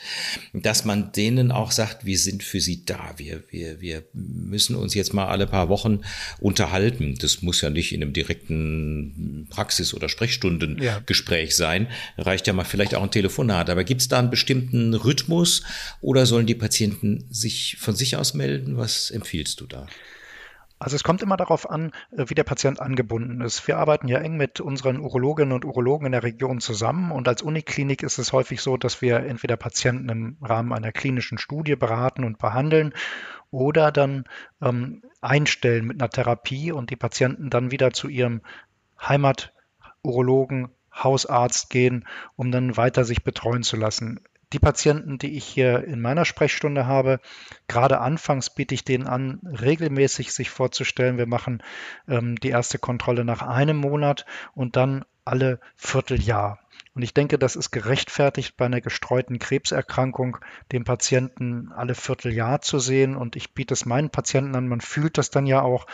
dass 0.53 0.85
man 0.85 1.11
denen 1.11 1.51
auch 1.51 1.71
sagt, 1.71 2.05
wir 2.05 2.17
sind 2.17 2.43
für 2.43 2.61
sie 2.61 2.85
da. 2.85 3.15
Wir, 3.17 3.43
wir, 3.49 3.81
wir 3.81 4.03
müssen 4.13 4.75
uns 4.75 4.93
jetzt 4.93 5.13
mal 5.13 5.27
alle 5.27 5.45
paar 5.45 5.67
Wochen 5.67 6.01
unterhalten. 6.39 7.15
Das 7.19 7.41
muss 7.41 7.61
ja 7.61 7.69
nicht 7.69 7.93
in 7.93 8.01
einem 8.01 8.13
direkten 8.13 9.47
Praxis- 9.49 9.93
oder 9.93 10.07
Sprechstundengespräch 10.07 11.49
ja. 11.49 11.55
sein. 11.55 11.87
Reicht 12.17 12.47
ja 12.47 12.53
mal 12.53 12.63
vielleicht 12.63 12.95
auch 12.95 13.03
ein 13.03 13.11
Telefonat. 13.11 13.69
Aber 13.69 13.83
gibt 13.83 14.01
es 14.01 14.07
da 14.07 14.19
einen 14.19 14.29
bestimmten 14.29 14.93
Rhythmus 14.93 15.63
oder 15.99 16.25
sollen 16.25 16.47
die 16.47 16.55
Patienten 16.55 17.25
sich 17.29 17.75
von 17.79 17.95
sich 17.95 18.15
aus 18.15 18.33
melden? 18.33 18.77
Was 18.77 19.11
empfiehlst 19.11 19.59
du 19.59 19.65
da? 19.65 19.87
Also 20.79 20.95
es 20.95 21.03
kommt 21.03 21.23
immer 21.23 21.37
darauf 21.37 21.69
an, 21.69 21.91
äh, 22.11 22.25
wie 22.27 22.35
der 22.35 22.43
Patient 22.43 22.79
angebunden 22.79 23.41
ist. 23.41 23.67
Wir 23.67 23.77
arbeiten 23.77 24.07
ja 24.07 24.19
eng 24.19 24.37
mit 24.37 24.59
unseren 24.59 24.99
Urologinnen 24.99 25.53
und 25.53 25.65
Urologen 25.65 26.05
in 26.05 26.11
der 26.11 26.23
Region 26.23 26.59
zusammen 26.59 27.11
und 27.11 27.27
als 27.27 27.41
Uniklinik 27.41 28.03
ist 28.03 28.19
es 28.19 28.31
häufig 28.31 28.61
so, 28.61 28.77
dass 28.77 29.01
wir 29.01 29.17
entweder 29.17 29.57
Patienten 29.57 30.09
im 30.09 30.37
Rahmen 30.41 30.73
einer 30.73 30.91
klinischen 30.91 31.37
Studie 31.37 31.75
beraten 31.75 32.23
und 32.23 32.37
behandeln 32.37 32.93
oder 33.49 33.91
dann 33.91 34.25
ähm, 34.61 35.01
einstellen 35.21 35.85
mit 35.85 35.99
einer 35.99 36.09
Therapie 36.09 36.71
und 36.71 36.89
die 36.91 36.95
Patienten 36.95 37.49
dann 37.49 37.71
wieder 37.71 37.91
zu 37.91 38.07
ihrem 38.07 38.41
Heimaturologen, 39.01 40.69
Hausarzt 40.93 41.69
gehen, 41.69 42.05
um 42.35 42.51
dann 42.51 42.75
weiter 42.75 43.03
sich 43.03 43.23
betreuen 43.23 43.63
zu 43.63 43.77
lassen 43.77 44.19
die 44.53 44.59
Patienten, 44.59 45.17
die 45.17 45.35
ich 45.35 45.45
hier 45.45 45.83
in 45.83 46.01
meiner 46.01 46.25
Sprechstunde 46.25 46.85
habe, 46.85 47.19
gerade 47.67 47.99
anfangs 47.99 48.49
biete 48.49 48.73
ich 48.73 48.85
denen 48.85 49.07
an, 49.07 49.39
regelmäßig 49.43 50.31
sich 50.31 50.49
vorzustellen. 50.49 51.17
Wir 51.17 51.27
machen 51.27 51.61
ähm, 52.07 52.37
die 52.37 52.49
erste 52.49 52.79
Kontrolle 52.79 53.25
nach 53.25 53.41
einem 53.41 53.77
Monat 53.77 54.25
und 54.53 54.75
dann 54.75 55.03
alle 55.25 55.59
Vierteljahr. 55.75 56.59
Und 56.97 57.03
ich 57.03 57.13
denke, 57.13 57.37
das 57.37 57.55
ist 57.55 57.69
gerechtfertigt 57.69 58.57
bei 58.57 58.65
einer 58.65 58.81
gestreuten 58.81 59.37
Krebserkrankung, 59.37 60.37
den 60.71 60.83
Patienten 60.83 61.71
alle 61.71 61.93
Vierteljahr 61.93 62.61
zu 62.61 62.79
sehen. 62.79 63.15
Und 63.15 63.35
ich 63.35 63.53
biete 63.53 63.75
es 63.75 63.85
meinen 63.85 64.09
Patienten 64.09 64.55
an. 64.55 64.67
Man 64.67 64.81
fühlt 64.81 65.19
das 65.19 65.29
dann 65.29 65.45
ja 65.45 65.61
auch, 65.61 65.85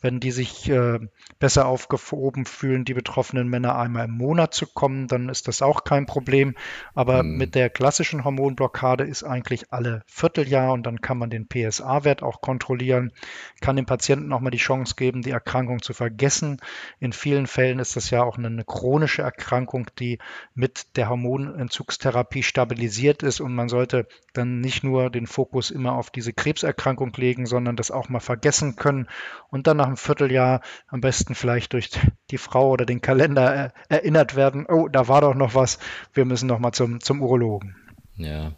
wenn 0.00 0.20
die 0.20 0.30
sich 0.30 0.68
äh, 0.68 1.00
besser 1.40 1.66
aufgehoben 1.66 2.46
fühlen, 2.46 2.84
die 2.84 2.94
betroffenen 2.94 3.48
Männer 3.48 3.76
einmal 3.76 4.04
im 4.04 4.12
Monat 4.12 4.54
zu 4.54 4.66
kommen, 4.66 5.08
dann 5.08 5.28
ist 5.28 5.48
das 5.48 5.62
auch 5.62 5.82
kein 5.82 6.06
Problem. 6.06 6.54
Aber 6.94 7.24
mhm. 7.24 7.38
mit 7.38 7.56
der 7.56 7.68
klassischen 7.68 8.22
Hormonblockade 8.22 9.02
ist 9.02 9.24
eigentlich 9.24 9.72
alle 9.72 10.04
Vierteljahr 10.06 10.72
und 10.72 10.84
dann 10.84 11.00
kann 11.00 11.18
man 11.18 11.30
den 11.30 11.48
PSA-Wert 11.48 12.22
auch 12.22 12.40
kontrollieren, 12.40 13.12
kann 13.60 13.74
dem 13.74 13.86
Patienten 13.86 14.32
auch 14.32 14.40
mal 14.40 14.50
die 14.50 14.58
Chance 14.58 14.94
geben, 14.96 15.22
die 15.22 15.30
Erkrankung 15.30 15.82
zu 15.82 15.92
vergessen. 15.92 16.60
In 17.00 17.12
vielen 17.12 17.48
Fällen 17.48 17.80
ist 17.80 17.96
das 17.96 18.10
ja 18.10 18.22
auch 18.22 18.38
eine 18.38 18.64
chronische 18.64 19.22
Erkrankung, 19.22 19.88
die 19.98 20.18
mit 20.54 20.96
der 20.96 21.08
Hormonentzugstherapie 21.08 22.42
stabilisiert 22.42 23.22
ist. 23.22 23.40
Und 23.40 23.54
man 23.54 23.68
sollte 23.68 24.06
dann 24.32 24.60
nicht 24.60 24.84
nur 24.84 25.10
den 25.10 25.26
Fokus 25.26 25.70
immer 25.70 25.94
auf 25.94 26.10
diese 26.10 26.32
Krebserkrankung 26.32 27.12
legen, 27.16 27.46
sondern 27.46 27.76
das 27.76 27.90
auch 27.90 28.08
mal 28.08 28.20
vergessen 28.20 28.76
können 28.76 29.08
und 29.50 29.66
dann 29.66 29.76
nach 29.76 29.86
einem 29.86 29.96
Vierteljahr 29.96 30.60
am 30.88 31.00
besten 31.00 31.34
vielleicht 31.34 31.72
durch 31.72 31.90
die 32.30 32.38
Frau 32.38 32.70
oder 32.70 32.86
den 32.86 33.00
Kalender 33.00 33.72
erinnert 33.88 34.36
werden, 34.36 34.66
oh, 34.66 34.88
da 34.88 35.08
war 35.08 35.20
doch 35.20 35.34
noch 35.34 35.54
was, 35.54 35.78
wir 36.14 36.24
müssen 36.24 36.46
noch 36.46 36.58
mal 36.58 36.72
zum, 36.72 37.00
zum 37.00 37.22
Urologen. 37.22 37.81
Ja. 38.18 38.54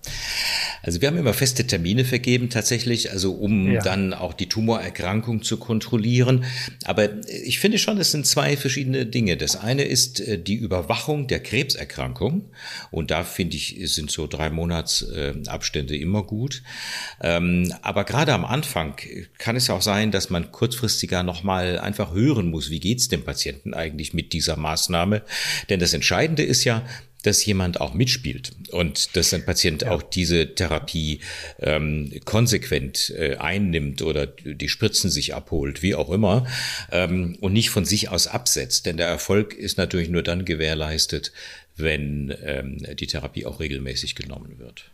Also 0.82 1.00
wir 1.00 1.08
haben 1.08 1.16
immer 1.16 1.32
feste 1.32 1.66
Termine 1.66 2.04
vergeben 2.04 2.50
tatsächlich, 2.50 3.10
also 3.10 3.32
um 3.32 3.72
ja. 3.72 3.80
dann 3.80 4.12
auch 4.12 4.34
die 4.34 4.48
Tumorerkrankung 4.48 5.42
zu 5.42 5.56
kontrollieren. 5.56 6.44
Aber 6.84 7.08
ich 7.26 7.58
finde 7.58 7.78
schon, 7.78 7.96
es 7.98 8.10
sind 8.10 8.26
zwei 8.26 8.56
verschiedene 8.56 9.06
Dinge. 9.06 9.38
Das 9.38 9.56
eine 9.56 9.84
ist 9.84 10.20
äh, 10.20 10.38
die 10.38 10.56
Überwachung 10.56 11.26
der 11.26 11.40
Krebserkrankung. 11.40 12.50
Und 12.90 13.10
da 13.10 13.22
finde 13.22 13.56
ich, 13.56 13.80
sind 13.84 14.10
so 14.10 14.26
drei 14.26 14.50
Monatsabstände 14.50 15.96
immer 15.96 16.24
gut. 16.24 16.62
Ähm, 17.22 17.72
aber 17.80 18.04
gerade 18.04 18.34
am 18.34 18.44
Anfang 18.44 18.96
kann 19.38 19.56
es 19.56 19.70
auch 19.70 19.82
sein, 19.82 20.10
dass 20.10 20.28
man 20.28 20.52
kurzfristiger 20.52 21.22
nochmal 21.22 21.78
einfach 21.78 22.12
hören 22.12 22.50
muss, 22.50 22.68
wie 22.68 22.80
geht's 22.80 23.08
dem 23.08 23.24
Patienten 23.24 23.72
eigentlich 23.72 24.12
mit 24.12 24.32
dieser 24.32 24.56
Maßnahme? 24.56 25.22
Denn 25.70 25.80
das 25.80 25.94
Entscheidende 25.94 26.42
ist 26.42 26.64
ja, 26.64 26.84
dass 27.24 27.44
jemand 27.44 27.80
auch 27.80 27.94
mitspielt 27.94 28.52
und 28.70 29.16
dass 29.16 29.34
ein 29.34 29.44
Patient 29.44 29.82
ja. 29.82 29.90
auch 29.90 30.02
diese 30.02 30.54
Therapie 30.54 31.20
ähm, 31.58 32.12
konsequent 32.24 33.10
äh, 33.10 33.36
einnimmt 33.36 34.02
oder 34.02 34.26
die 34.26 34.68
Spritzen 34.68 35.10
sich 35.10 35.34
abholt, 35.34 35.82
wie 35.82 35.94
auch 35.94 36.10
immer, 36.10 36.46
ähm, 36.92 37.36
und 37.40 37.52
nicht 37.52 37.70
von 37.70 37.84
sich 37.84 38.08
aus 38.10 38.26
absetzt. 38.26 38.86
Denn 38.86 38.96
der 38.96 39.08
Erfolg 39.08 39.54
ist 39.54 39.78
natürlich 39.78 40.08
nur 40.08 40.22
dann 40.22 40.44
gewährleistet, 40.44 41.32
wenn 41.76 42.34
ähm, 42.42 42.86
die 42.96 43.06
Therapie 43.06 43.46
auch 43.46 43.60
regelmäßig 43.60 44.14
genommen 44.14 44.58
wird. 44.58 44.90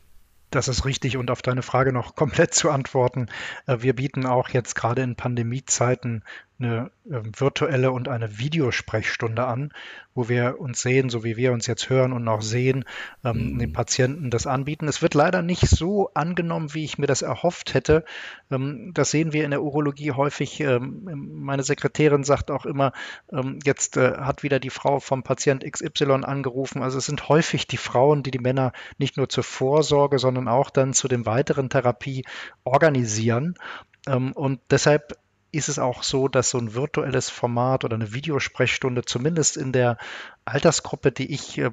Das 0.50 0.66
ist 0.66 0.84
richtig 0.84 1.16
und 1.16 1.30
auf 1.30 1.42
deine 1.42 1.62
Frage 1.62 1.92
noch 1.92 2.14
komplett 2.16 2.54
zu 2.54 2.70
antworten. 2.70 3.28
Äh, 3.66 3.78
wir 3.80 3.94
bieten 3.94 4.26
auch 4.26 4.50
jetzt 4.50 4.74
gerade 4.74 5.02
in 5.02 5.16
Pandemiezeiten 5.16 6.22
eine 6.60 6.90
äh, 7.10 7.20
virtuelle 7.38 7.90
und 7.92 8.08
eine 8.08 8.38
Videosprechstunde 8.38 9.44
an, 9.44 9.72
wo 10.14 10.28
wir 10.28 10.60
uns 10.60 10.80
sehen, 10.82 11.08
so 11.08 11.24
wie 11.24 11.36
wir 11.36 11.52
uns 11.52 11.66
jetzt 11.66 11.88
hören 11.88 12.12
und 12.12 12.26
auch 12.28 12.42
sehen, 12.42 12.84
ähm, 13.24 13.54
mhm. 13.54 13.58
den 13.58 13.72
Patienten 13.72 14.30
das 14.30 14.46
anbieten. 14.46 14.88
Es 14.88 15.02
wird 15.02 15.14
leider 15.14 15.42
nicht 15.42 15.66
so 15.68 16.10
angenommen, 16.14 16.74
wie 16.74 16.84
ich 16.84 16.98
mir 16.98 17.06
das 17.06 17.22
erhofft 17.22 17.74
hätte. 17.74 18.04
Ähm, 18.50 18.92
das 18.94 19.10
sehen 19.10 19.32
wir 19.32 19.44
in 19.44 19.50
der 19.50 19.62
Urologie 19.62 20.12
häufig. 20.12 20.60
Ähm, 20.60 21.30
meine 21.42 21.62
Sekretärin 21.62 22.24
sagt 22.24 22.50
auch 22.50 22.66
immer, 22.66 22.92
ähm, 23.32 23.58
jetzt 23.64 23.96
äh, 23.96 24.18
hat 24.18 24.42
wieder 24.42 24.60
die 24.60 24.70
Frau 24.70 25.00
vom 25.00 25.22
Patient 25.22 25.64
XY 25.64 26.24
angerufen. 26.24 26.82
Also 26.82 26.98
es 26.98 27.06
sind 27.06 27.28
häufig 27.28 27.66
die 27.66 27.78
Frauen, 27.78 28.22
die 28.22 28.30
die 28.30 28.38
Männer 28.38 28.72
nicht 28.98 29.16
nur 29.16 29.28
zur 29.28 29.44
Vorsorge, 29.44 30.18
sondern 30.18 30.48
auch 30.48 30.70
dann 30.70 30.92
zu 30.92 31.08
den 31.08 31.24
weiteren 31.26 31.70
Therapie 31.70 32.24
organisieren. 32.64 33.54
Ähm, 34.06 34.32
und 34.32 34.60
deshalb 34.70 35.16
ist 35.52 35.68
es 35.68 35.78
auch 35.78 36.02
so, 36.02 36.28
dass 36.28 36.50
so 36.50 36.58
ein 36.58 36.74
virtuelles 36.74 37.30
Format 37.30 37.84
oder 37.84 37.96
eine 37.96 38.12
Videosprechstunde 38.12 39.04
zumindest 39.04 39.56
in 39.56 39.72
der 39.72 39.98
Altersgruppe, 40.44 41.12
die 41.12 41.32
ich 41.32 41.58
äh, 41.58 41.70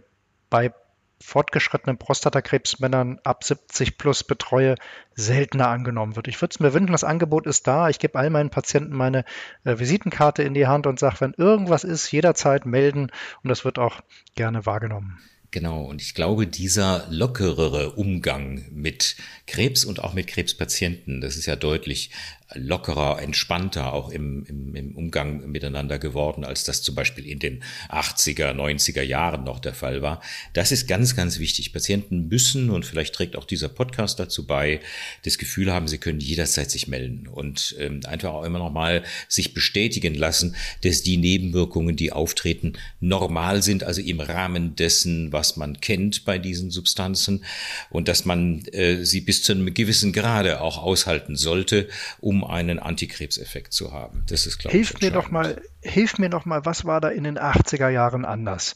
bei 0.50 0.74
fortgeschrittenen 1.20 1.98
Prostatakrebsmännern 1.98 3.20
ab 3.24 3.44
70 3.44 3.98
plus 3.98 4.24
betreue, 4.24 4.76
seltener 5.16 5.68
angenommen 5.70 6.16
wird. 6.16 6.28
Ich 6.28 6.40
würde 6.42 6.54
es 6.54 6.60
mir 6.60 6.74
wünschen, 6.74 6.92
das 6.92 7.04
Angebot 7.04 7.48
ist 7.48 7.66
da. 7.66 7.90
Ich 7.90 8.00
gebe 8.00 8.20
all 8.20 8.30
meinen 8.30 8.52
Patienten 8.52 8.96
meine 8.96 9.26
äh, 9.64 9.80
Visitenkarte 9.80 10.44
in 10.44 10.54
die 10.54 10.68
Hand 10.68 10.86
und 10.86 11.00
sage, 11.00 11.18
wenn 11.20 11.34
irgendwas 11.34 11.84
ist, 11.84 12.12
jederzeit 12.12 12.66
melden 12.66 13.12
und 13.44 13.50
das 13.50 13.66
wird 13.66 13.80
auch 13.80 14.02
gerne 14.36 14.66
wahrgenommen. 14.66 15.20
Genau, 15.50 15.86
und 15.86 16.02
ich 16.02 16.14
glaube, 16.14 16.46
dieser 16.46 17.08
lockerere 17.10 17.94
Umgang 17.94 18.66
mit 18.70 19.16
Krebs 19.46 19.86
und 19.86 20.04
auch 20.04 20.14
mit 20.14 20.28
Krebspatienten, 20.28 21.22
das 21.22 21.38
ist 21.38 21.46
ja 21.46 21.56
deutlich 21.56 22.12
lockerer, 22.56 23.22
entspannter 23.22 23.94
auch 23.94 24.10
im, 24.10 24.46
im, 24.46 24.76
im 24.76 24.96
Umgang 24.96 25.50
miteinander 25.52 26.00
geworden, 26.00 26.46
als 26.46 26.64
das 26.64 26.82
zum 26.82 26.96
Beispiel 26.96 27.26
in 27.26 27.40
den 27.40 27.64
80er, 27.90 28.54
90er 28.54 29.02
Jahren 29.02 29.44
noch 29.44 29.60
der 29.60 29.74
Fall 29.74 30.02
war. 30.02 30.22
Das 30.54 30.72
ist 30.72 30.88
ganz, 30.88 31.16
ganz 31.16 31.40
wichtig. 31.40 31.74
Patienten 31.74 32.30
müssen, 32.30 32.70
und 32.70 32.86
vielleicht 32.86 33.14
trägt 33.14 33.36
auch 33.36 33.44
dieser 33.44 33.68
Podcast 33.68 34.20
dazu 34.20 34.48
bei, 34.48 34.80
das 35.26 35.38
Gefühl 35.38 35.74
haben, 35.74 35.88
sie 35.88 35.98
können 35.98 36.22
jederzeit 36.22 36.72
sich 36.72 36.88
melden 36.88 37.28
und 37.28 37.76
ähm, 37.80 38.00
einfach 38.06 38.30
auch 38.30 38.44
immer 38.44 38.60
noch 38.60 38.72
mal 38.72 39.04
sich 39.28 39.54
bestätigen 39.54 40.16
lassen, 40.16 40.56
dass 40.84 41.04
die 41.04 41.18
Nebenwirkungen, 41.18 41.98
die 41.98 42.14
auftreten, 42.14 42.74
normal 43.02 43.62
sind, 43.62 43.84
also 43.84 44.02
im 44.02 44.22
Rahmen 44.22 44.76
dessen, 44.76 45.34
was 45.34 45.58
man 45.58 45.82
kennt 45.82 46.24
bei 46.24 46.38
diesen 46.38 46.72
Substanzen 46.72 47.44
und 47.90 48.08
dass 48.08 48.24
man 48.24 48.66
äh, 48.68 49.04
sie 49.04 49.22
bis 49.22 49.44
zu 49.44 49.52
einem 49.52 49.74
gewissen 49.74 50.14
Grade 50.14 50.62
auch 50.62 50.78
aushalten 50.78 51.36
sollte, 51.36 51.90
um 52.20 52.37
um 52.38 52.50
einen 52.50 52.80
Antikrebseffekt 52.80 53.74
zu 53.74 53.94
haben. 53.94 54.24
Das 54.30 54.46
ist, 54.46 54.60
glaube 54.60 54.76
hilf 54.76 54.94
ich, 54.96 55.02
mir 55.02 55.12
doch 55.12 55.32
mal, 55.32 55.62
Hilf 55.82 56.18
mir 56.18 56.30
doch 56.30 56.46
mal, 56.46 56.66
was 56.66 56.86
war 56.86 57.02
da 57.02 57.10
in 57.10 57.24
den 57.24 57.38
80er 57.38 57.90
Jahren 57.90 58.26
anders? 58.26 58.76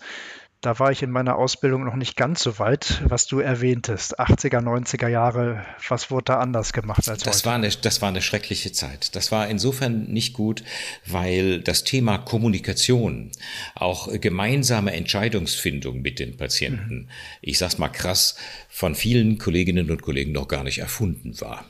Da 0.62 0.78
war 0.78 0.92
ich 0.92 1.02
in 1.02 1.10
meiner 1.10 1.38
Ausbildung 1.38 1.84
noch 1.84 1.96
nicht 1.96 2.16
ganz 2.16 2.44
so 2.44 2.60
weit, 2.60 3.02
was 3.06 3.26
du 3.26 3.40
erwähntest. 3.40 4.20
80er, 4.20 4.60
90er 4.60 5.08
Jahre, 5.08 5.66
was 5.90 6.12
wurde 6.12 6.26
da 6.26 6.40
anders 6.40 6.72
gemacht 6.72 7.10
als 7.10 7.24
das 7.24 7.38
heute? 7.38 7.46
War 7.48 7.56
eine, 7.56 7.70
das 7.70 8.02
war 8.04 8.10
eine 8.10 8.22
schreckliche 8.22 8.72
Zeit. 8.72 9.16
Das 9.16 9.32
war 9.32 9.48
insofern 9.48 10.04
nicht 10.04 10.34
gut, 10.34 10.64
weil 11.08 11.62
das 11.62 11.84
Thema 11.84 12.20
Kommunikation, 12.20 13.32
auch 13.74 14.08
gemeinsame 14.12 14.94
Entscheidungsfindung 14.94 16.02
mit 16.04 16.20
den 16.20 16.38
Patienten, 16.38 16.96
mhm. 16.96 17.10
ich 17.42 17.58
sag's 17.58 17.80
mal 17.80 17.90
krass, 17.90 18.36
von 18.70 18.94
vielen 18.94 19.40
Kolleginnen 19.40 19.90
und 19.90 20.04
Kollegen 20.04 20.32
noch 20.32 20.48
gar 20.48 20.64
nicht 20.64 20.78
erfunden 20.78 21.42
war. 21.42 21.66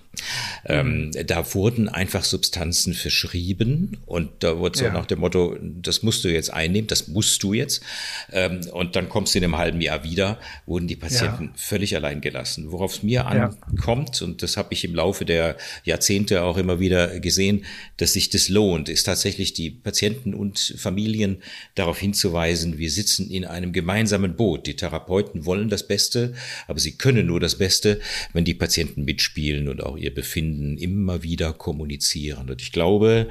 Ähm, 0.66 1.12
da 1.26 1.54
wurden 1.54 1.90
einfach 1.90 2.24
Substanzen 2.24 2.94
verschrieben 2.94 3.98
und 4.06 4.30
da 4.40 4.58
wurde 4.58 4.78
so 4.78 4.86
ja. 4.86 4.94
nach 4.94 5.06
dem 5.06 5.20
Motto, 5.20 5.58
das 5.62 6.04
musst 6.04 6.24
du 6.24 6.30
jetzt 6.30 6.54
einnehmen, 6.54 6.88
das 6.88 7.08
musst 7.08 7.42
du 7.44 7.54
jetzt. 7.54 7.82
Ähm, 8.32 8.62
und 8.72 8.96
dann 8.96 9.10
kommst 9.10 9.34
du 9.34 9.40
in 9.40 9.46
einem 9.46 9.58
halben 9.58 9.82
Jahr 9.82 10.04
wieder, 10.04 10.40
wurden 10.66 10.88
die 10.88 10.96
Patienten 10.96 11.46
ja. 11.46 11.52
völlig 11.56 11.96
allein 11.96 12.22
gelassen. 12.22 12.72
Worauf 12.72 12.96
es 12.96 13.04
mir 13.04 13.22
ja. 13.22 13.56
ankommt, 13.68 14.22
und 14.22 14.44
das 14.44 14.58
habe 14.58 14.74
ich 14.74 14.84
im 14.84 14.94
Laufe 14.94 15.26
der 15.26 15.58
Jahrzehnte 15.84 16.44
auch 16.44 16.58
immer 16.58 16.80
wieder 16.80 17.20
gesehen, 17.20 17.66
dass 17.98 18.14
sich 18.14 18.30
das 18.30 18.50
lohnt, 18.50 18.90
ist 18.90 19.04
tatsächlich 19.04 19.54
die 19.54 19.70
Patienten 19.70 20.34
und 20.34 20.76
Familien 20.78 21.42
darauf 21.76 21.98
hinzuweisen, 21.98 22.78
wir 22.78 22.92
sitzen 22.92 23.32
in 23.32 23.46
einem 23.46 23.72
gemeinsamen 23.72 24.36
Boot. 24.36 24.68
Die 24.68 24.76
Therapeuten 24.76 25.46
wollen 25.46 25.70
das 25.70 25.88
Beste, 25.88 26.34
aber 26.68 26.80
sie 26.80 26.98
können 26.98 27.28
nur 27.28 27.40
das 27.40 27.58
Beste, 27.58 28.00
wenn 28.34 28.46
die 28.46 28.54
Patienten 28.54 29.06
mitspielen 29.06 29.68
und 29.68 29.82
auch 29.84 29.98
ihr 30.02 30.14
Befinden 30.14 30.78
immer 30.78 31.24
wieder 31.24 31.54
kommunizieren. 31.54 32.50
Und 32.50 32.62
ich 32.62 32.72
glaube, 32.72 33.28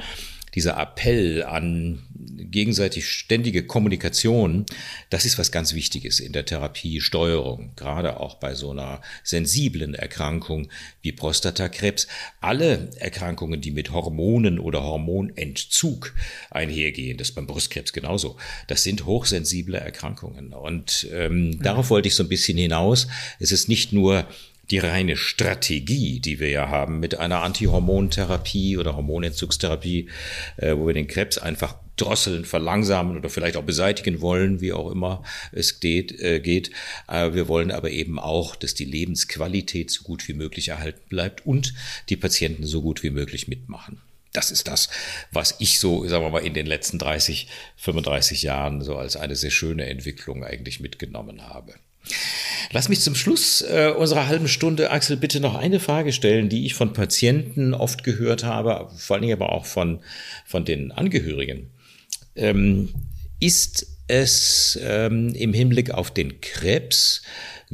dieser 0.54 0.76
Appell 0.78 1.44
an 1.44 2.02
gegenseitig 2.14 3.08
ständige 3.08 3.64
Kommunikation, 3.64 4.66
das 5.08 5.24
ist 5.24 5.38
was 5.38 5.52
ganz 5.52 5.74
Wichtiges 5.74 6.20
in 6.20 6.32
der 6.32 6.44
Therapiesteuerung, 6.44 7.72
gerade 7.76 8.18
auch 8.18 8.34
bei 8.34 8.54
so 8.54 8.70
einer 8.70 9.00
sensiblen 9.22 9.94
Erkrankung 9.94 10.68
wie 11.02 11.12
Prostatakrebs. 11.12 12.08
Alle 12.40 12.90
Erkrankungen, 12.96 13.60
die 13.60 13.70
mit 13.70 13.92
Hormonen 13.92 14.58
oder 14.58 14.82
Hormonentzug 14.82 16.14
einhergehen, 16.50 17.16
das 17.16 17.32
beim 17.32 17.46
Brustkrebs 17.46 17.92
genauso, 17.92 18.36
das 18.66 18.82
sind 18.82 19.06
hochsensible 19.06 19.78
Erkrankungen. 19.78 20.52
Und 20.52 21.08
ähm, 21.12 21.62
darauf 21.62 21.90
wollte 21.90 22.08
ich 22.08 22.14
so 22.14 22.24
ein 22.24 22.28
bisschen 22.28 22.58
hinaus. 22.58 23.06
Es 23.38 23.52
ist 23.52 23.68
nicht 23.68 23.92
nur 23.92 24.26
die 24.70 24.78
reine 24.78 25.16
Strategie, 25.16 26.20
die 26.20 26.38
wir 26.38 26.48
ja 26.48 26.68
haben 26.68 27.00
mit 27.00 27.18
einer 27.18 27.42
Antihormontherapie 27.42 28.76
oder 28.76 28.96
Hormonentzugstherapie, 28.96 30.08
äh, 30.56 30.76
wo 30.76 30.86
wir 30.86 30.94
den 30.94 31.08
Krebs 31.08 31.38
einfach 31.38 31.74
drosseln, 31.96 32.44
verlangsamen 32.44 33.16
oder 33.16 33.28
vielleicht 33.28 33.56
auch 33.56 33.62
beseitigen 33.62 34.20
wollen, 34.20 34.60
wie 34.60 34.72
auch 34.72 34.90
immer 34.90 35.22
es 35.52 35.80
geht. 35.80 36.18
Äh, 36.20 36.40
geht. 36.40 36.70
Äh, 37.08 37.34
wir 37.34 37.48
wollen 37.48 37.70
aber 37.70 37.90
eben 37.90 38.18
auch, 38.18 38.56
dass 38.56 38.74
die 38.74 38.84
Lebensqualität 38.84 39.90
so 39.90 40.02
gut 40.04 40.26
wie 40.28 40.34
möglich 40.34 40.68
erhalten 40.68 41.02
bleibt 41.08 41.46
und 41.46 41.74
die 42.08 42.16
Patienten 42.16 42.64
so 42.64 42.82
gut 42.82 43.02
wie 43.02 43.10
möglich 43.10 43.48
mitmachen. 43.48 44.00
Das 44.32 44.52
ist 44.52 44.68
das, 44.68 44.88
was 45.32 45.56
ich 45.58 45.80
so, 45.80 46.06
sagen 46.06 46.24
wir 46.24 46.30
mal, 46.30 46.46
in 46.46 46.54
den 46.54 46.66
letzten 46.66 46.98
30, 46.98 47.48
35 47.76 48.42
Jahren 48.42 48.80
so 48.80 48.96
als 48.96 49.16
eine 49.16 49.34
sehr 49.34 49.50
schöne 49.50 49.86
Entwicklung 49.86 50.44
eigentlich 50.44 50.78
mitgenommen 50.78 51.48
habe. 51.48 51.74
Lass 52.72 52.88
mich 52.88 53.00
zum 53.00 53.14
Schluss 53.14 53.62
äh, 53.62 53.92
unserer 53.96 54.28
halben 54.28 54.46
Stunde, 54.46 54.90
Axel, 54.90 55.16
bitte 55.16 55.40
noch 55.40 55.56
eine 55.56 55.80
Frage 55.80 56.12
stellen, 56.12 56.48
die 56.48 56.66
ich 56.66 56.74
von 56.74 56.92
Patienten 56.92 57.74
oft 57.74 58.04
gehört 58.04 58.44
habe, 58.44 58.90
vor 58.96 59.14
allen 59.14 59.22
Dingen 59.22 59.36
aber 59.36 59.52
auch 59.52 59.66
von, 59.66 60.00
von 60.46 60.64
den 60.64 60.92
Angehörigen. 60.92 61.70
Ähm, 62.36 62.90
ist 63.40 63.86
es 64.06 64.78
ähm, 64.82 65.34
im 65.34 65.52
Hinblick 65.52 65.90
auf 65.90 66.12
den 66.12 66.40
Krebs 66.40 67.22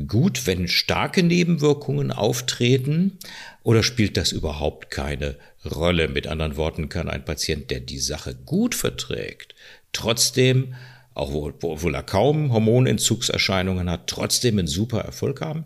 gut, 0.06 0.46
wenn 0.46 0.68
starke 0.68 1.22
Nebenwirkungen 1.22 2.12
auftreten 2.12 3.18
oder 3.62 3.82
spielt 3.82 4.16
das 4.16 4.32
überhaupt 4.32 4.90
keine 4.90 5.36
Rolle? 5.64 6.08
Mit 6.08 6.26
anderen 6.26 6.56
Worten, 6.56 6.88
kann 6.88 7.08
ein 7.08 7.24
Patient, 7.24 7.70
der 7.70 7.80
die 7.80 7.98
Sache 7.98 8.34
gut 8.34 8.74
verträgt, 8.74 9.54
trotzdem 9.92 10.74
auch 11.16 11.32
obwohl 11.32 11.94
er 11.94 12.02
kaum 12.02 12.52
Hormonentzugserscheinungen 12.52 13.90
hat, 13.90 14.06
trotzdem 14.06 14.58
einen 14.58 14.68
super 14.68 15.00
Erfolg 15.00 15.40
haben? 15.40 15.64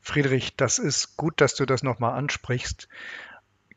Friedrich, 0.00 0.56
das 0.56 0.78
ist 0.78 1.18
gut, 1.18 1.42
dass 1.42 1.54
du 1.54 1.66
das 1.66 1.82
nochmal 1.82 2.14
ansprichst. 2.16 2.88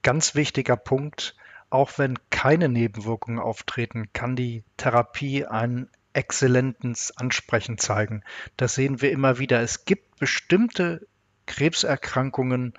Ganz 0.02 0.34
wichtiger 0.34 0.78
Punkt, 0.78 1.36
auch 1.70 1.98
wenn 1.98 2.18
keine 2.30 2.70
Nebenwirkungen 2.70 3.40
auftreten, 3.40 4.14
kann 4.14 4.38
die 4.38 4.64
Therapie 4.78 5.46
ein 5.46 5.90
exzellentes 6.14 7.16
Ansprechen 7.18 7.78
zeigen. 7.78 8.24
Das 8.56 8.76
sehen 8.76 9.02
wir 9.02 9.12
immer 9.12 9.40
wieder. 9.40 9.62
Es 9.62 9.84
gibt 9.84 10.20
bestimmte 10.20 11.06
Krebserkrankungen, 11.48 12.74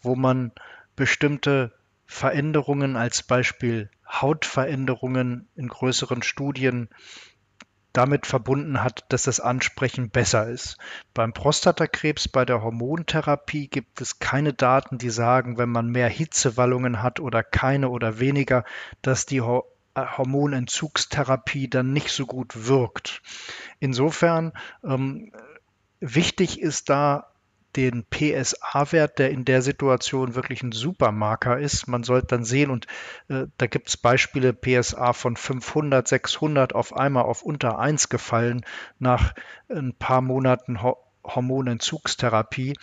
wo 0.00 0.14
man 0.14 0.52
bestimmte 0.94 1.72
Veränderungen, 2.06 2.94
als 2.94 3.24
Beispiel 3.24 3.90
Hautveränderungen 4.08 5.48
in 5.56 5.66
größeren 5.66 6.22
Studien 6.22 6.88
damit 7.92 8.26
verbunden 8.26 8.82
hat, 8.82 9.04
dass 9.08 9.24
das 9.24 9.40
Ansprechen 9.40 10.10
besser 10.10 10.48
ist. 10.48 10.78
Beim 11.14 11.32
Prostatakrebs, 11.32 12.28
bei 12.28 12.44
der 12.44 12.62
Hormontherapie 12.62 13.68
gibt 13.68 14.00
es 14.00 14.18
keine 14.18 14.52
Daten, 14.52 14.98
die 14.98 15.10
sagen, 15.10 15.58
wenn 15.58 15.68
man 15.68 15.90
mehr 15.90 16.08
Hitzewallungen 16.08 17.02
hat 17.02 17.20
oder 17.20 17.42
keine 17.42 17.90
oder 17.90 18.18
weniger, 18.18 18.64
dass 19.02 19.26
die 19.26 19.38
äh, 19.38 19.60
Hormonentzugstherapie 19.96 21.68
dann 21.68 21.92
nicht 21.92 22.10
so 22.10 22.26
gut 22.26 22.66
wirkt. 22.66 23.22
Insofern 23.78 24.52
ähm, 24.84 25.32
wichtig 26.00 26.60
ist 26.60 26.88
da 26.88 27.31
den 27.76 28.04
PSA-Wert, 28.04 29.18
der 29.18 29.30
in 29.30 29.44
der 29.44 29.62
Situation 29.62 30.34
wirklich 30.34 30.62
ein 30.62 30.72
Supermarker 30.72 31.58
ist. 31.58 31.86
Man 31.88 32.04
sollte 32.04 32.28
dann 32.28 32.44
sehen, 32.44 32.70
und 32.70 32.86
äh, 33.28 33.46
da 33.58 33.66
gibt 33.66 33.88
es 33.88 33.96
Beispiele, 33.96 34.52
PSA 34.52 35.12
von 35.12 35.36
500, 35.36 36.06
600 36.06 36.74
auf 36.74 36.94
einmal 36.94 37.24
auf 37.24 37.42
unter 37.42 37.78
1 37.78 38.08
gefallen 38.08 38.64
nach 38.98 39.34
ein 39.68 39.94
paar 39.98 40.20
Monaten 40.20 40.82
Ho 40.82 40.96
Hormonentzugstherapie 41.24 42.74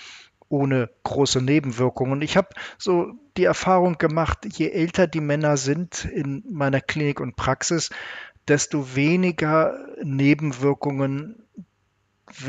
ohne 0.47 0.89
große 1.04 1.41
Nebenwirkungen. 1.41 2.21
Ich 2.21 2.38
habe 2.38 2.49
so 2.78 3.12
die 3.38 3.43
Erfahrung 3.43 3.97
gemacht, 3.97 4.39
je 4.45 4.69
älter 4.69 5.08
die 5.08 5.21
Männer 5.21 5.58
sind 5.58 6.06
in 6.06 6.43
meiner 6.49 6.82
Klinik 6.82 7.19
und 7.19 7.36
Praxis, 7.36 7.89
desto 8.47 8.95
weniger 8.95 9.78
Nebenwirkungen 10.04 11.43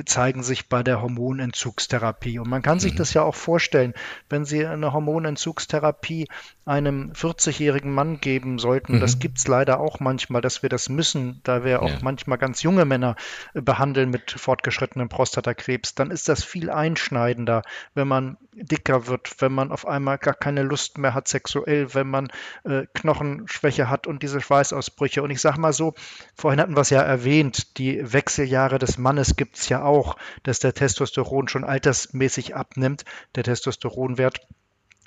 zeigen 0.04 0.42
sich 0.42 0.68
bei 0.68 0.82
der 0.82 1.02
Hormonentzugstherapie. 1.02 2.38
Und 2.38 2.48
man 2.48 2.62
kann 2.62 2.76
mhm. 2.76 2.80
sich 2.80 2.94
das 2.94 3.14
ja 3.14 3.22
auch 3.22 3.34
vorstellen, 3.34 3.94
wenn 4.28 4.44
Sie 4.44 4.66
eine 4.66 4.92
Hormonentzugstherapie 4.92 6.28
einem 6.64 7.12
40-jährigen 7.12 7.92
Mann 7.92 8.20
geben 8.20 8.58
sollten, 8.58 8.96
mhm. 8.96 9.00
das 9.00 9.18
gibt 9.18 9.38
es 9.38 9.48
leider 9.48 9.80
auch 9.80 9.98
manchmal, 9.98 10.40
dass 10.40 10.62
wir 10.62 10.68
das 10.68 10.88
müssen, 10.88 11.40
da 11.42 11.64
wir 11.64 11.82
auch 11.82 11.90
ja. 11.90 11.98
manchmal 12.02 12.38
ganz 12.38 12.62
junge 12.62 12.84
Männer 12.84 13.16
äh, 13.54 13.60
behandeln 13.60 14.10
mit 14.10 14.30
fortgeschrittenem 14.30 15.08
Prostatakrebs, 15.08 15.94
dann 15.94 16.10
ist 16.10 16.28
das 16.28 16.44
viel 16.44 16.70
einschneidender, 16.70 17.62
wenn 17.94 18.06
man 18.06 18.36
dicker 18.52 19.06
wird, 19.06 19.40
wenn 19.40 19.52
man 19.52 19.72
auf 19.72 19.86
einmal 19.86 20.18
gar 20.18 20.34
keine 20.34 20.62
Lust 20.62 20.98
mehr 20.98 21.14
hat 21.14 21.28
sexuell, 21.28 21.94
wenn 21.94 22.08
man 22.08 22.28
äh, 22.64 22.86
Knochenschwäche 22.94 23.88
hat 23.88 24.06
und 24.06 24.22
diese 24.22 24.40
Schweißausbrüche. 24.40 25.22
Und 25.22 25.30
ich 25.30 25.40
sage 25.40 25.60
mal 25.60 25.72
so, 25.72 25.94
vorhin 26.34 26.60
hatten 26.60 26.76
wir 26.76 26.82
es 26.82 26.90
ja 26.90 27.00
erwähnt, 27.00 27.78
die 27.78 28.00
Wechseljahre 28.12 28.78
des 28.78 28.98
Mannes 28.98 29.36
gibt 29.36 29.56
es 29.56 29.68
ja 29.70 29.82
auch, 29.82 30.16
dass 30.42 30.58
der 30.58 30.74
Testosteron 30.74 31.48
schon 31.48 31.64
altersmäßig 31.64 32.54
abnimmt, 32.54 33.04
der 33.34 33.44
Testosteronwert. 33.44 34.46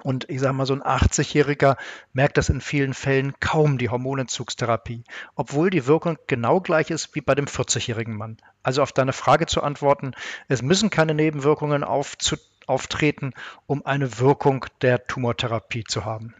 Und 0.01 0.29
ich 0.29 0.41
sage 0.41 0.53
mal, 0.53 0.65
so 0.65 0.73
ein 0.73 0.81
80-Jähriger 0.81 1.77
merkt 2.11 2.37
das 2.37 2.49
in 2.49 2.59
vielen 2.59 2.93
Fällen 2.93 3.35
kaum, 3.39 3.77
die 3.77 3.87
Hormonentzugstherapie, 3.89 5.03
obwohl 5.35 5.69
die 5.69 5.87
Wirkung 5.87 6.17
genau 6.27 6.59
gleich 6.59 6.89
ist 6.89 7.15
wie 7.15 7.21
bei 7.21 7.35
dem 7.35 7.45
40-jährigen 7.45 8.17
Mann. 8.17 8.37
Also 8.63 8.81
auf 8.81 8.91
deine 8.91 9.13
Frage 9.13 9.45
zu 9.45 9.63
antworten, 9.63 10.13
es 10.49 10.61
müssen 10.61 10.89
keine 10.89 11.13
Nebenwirkungen 11.13 11.85
auftreten, 11.85 13.31
um 13.65 13.85
eine 13.85 14.19
Wirkung 14.19 14.65
der 14.81 15.07
Tumortherapie 15.07 15.85
zu 15.85 16.03
haben. 16.03 16.35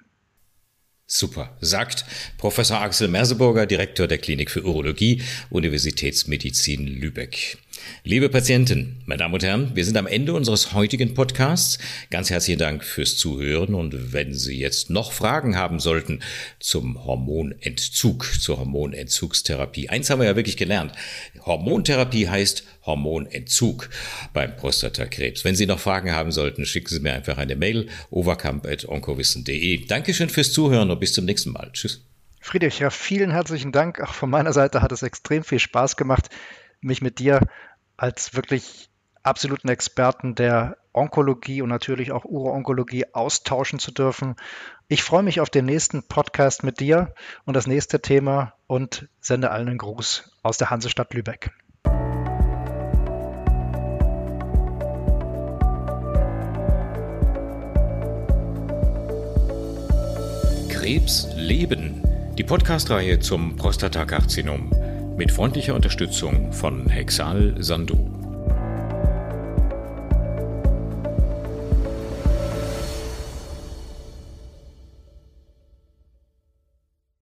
Super, 1.05 1.55
sagt 1.61 2.05
Professor 2.37 2.81
Axel 2.81 3.07
Merseburger, 3.07 3.65
Direktor 3.65 4.07
der 4.07 4.17
Klinik 4.17 4.49
für 4.49 4.63
Urologie, 4.63 5.21
Universitätsmedizin 5.49 6.87
Lübeck. 6.87 7.59
Liebe 8.03 8.29
Patienten, 8.29 9.01
meine 9.05 9.19
Damen 9.19 9.33
und 9.33 9.43
Herren, 9.43 9.75
wir 9.75 9.85
sind 9.85 9.97
am 9.97 10.07
Ende 10.07 10.33
unseres 10.33 10.73
heutigen 10.73 11.13
Podcasts. 11.13 11.79
Ganz 12.11 12.29
herzlichen 12.29 12.59
Dank 12.59 12.83
fürs 12.83 13.15
Zuhören 13.17 13.73
und 13.73 14.13
wenn 14.13 14.33
Sie 14.33 14.59
jetzt 14.59 14.89
noch 14.89 15.11
Fragen 15.11 15.55
haben 15.55 15.79
sollten 15.79 16.19
zum 16.59 17.05
Hormonentzug, 17.05 18.25
zur 18.39 18.59
Hormonentzugstherapie. 18.59 19.89
Eins 19.89 20.09
haben 20.09 20.19
wir 20.19 20.27
ja 20.27 20.35
wirklich 20.35 20.57
gelernt. 20.57 20.91
Hormontherapie 21.45 22.27
heißt 22.27 22.65
Hormonentzug 22.85 23.89
beim 24.33 24.55
Prostatakrebs. 24.57 25.45
Wenn 25.45 25.55
Sie 25.55 25.65
noch 25.65 25.79
Fragen 25.79 26.11
haben 26.11 26.31
sollten, 26.31 26.65
schicken 26.65 26.89
Sie 26.89 26.99
mir 26.99 27.13
einfach 27.13 27.37
eine 27.37 27.55
Mail 27.55 27.87
overkamp.onkowissen.de. 28.11 29.85
Dankeschön 29.85 30.29
fürs 30.29 30.51
Zuhören 30.51 30.91
und 30.91 30.99
bis 30.99 31.13
zum 31.13 31.25
nächsten 31.25 31.51
Mal. 31.51 31.69
Tschüss. 31.71 32.01
Friedrich, 32.41 32.79
ja, 32.79 32.89
vielen 32.89 33.31
herzlichen 33.31 33.71
Dank. 33.71 34.01
Auch 34.01 34.13
von 34.13 34.29
meiner 34.29 34.51
Seite 34.51 34.81
hat 34.81 34.91
es 34.91 35.01
extrem 35.01 35.45
viel 35.45 35.59
Spaß 35.59 35.95
gemacht 35.95 36.29
mich 36.83 37.01
mit 37.01 37.19
dir 37.19 37.41
als 37.97 38.35
wirklich 38.35 38.89
absoluten 39.23 39.69
Experten 39.69 40.35
der 40.35 40.77
Onkologie 40.93 41.61
und 41.61 41.69
natürlich 41.69 42.11
auch 42.11 42.25
Uro-Onkologie 42.25 43.05
austauschen 43.13 43.79
zu 43.79 43.91
dürfen. 43.91 44.35
Ich 44.87 45.01
freue 45.01 45.23
mich 45.23 45.39
auf 45.39 45.49
den 45.49 45.65
nächsten 45.65 46.03
Podcast 46.03 46.63
mit 46.63 46.79
dir 46.79 47.13
und 47.45 47.55
das 47.55 47.65
nächste 47.65 48.01
Thema 48.01 48.53
und 48.67 49.07
sende 49.19 49.49
allen 49.51 49.69
einen 49.69 49.77
Gruß 49.79 50.37
aus 50.43 50.57
der 50.57 50.69
Hansestadt 50.69 51.13
Lübeck. 51.13 51.51
Krebs 60.69 61.29
leben. 61.35 62.03
Die 62.37 62.43
Podcastreihe 62.43 63.19
zum 63.19 63.55
Prostatakarzinom 63.55 64.71
mit 65.17 65.31
freundlicher 65.31 65.75
Unterstützung 65.75 66.51
von 66.51 66.87
Hexal 66.89 67.55
Sandu. 67.59 68.22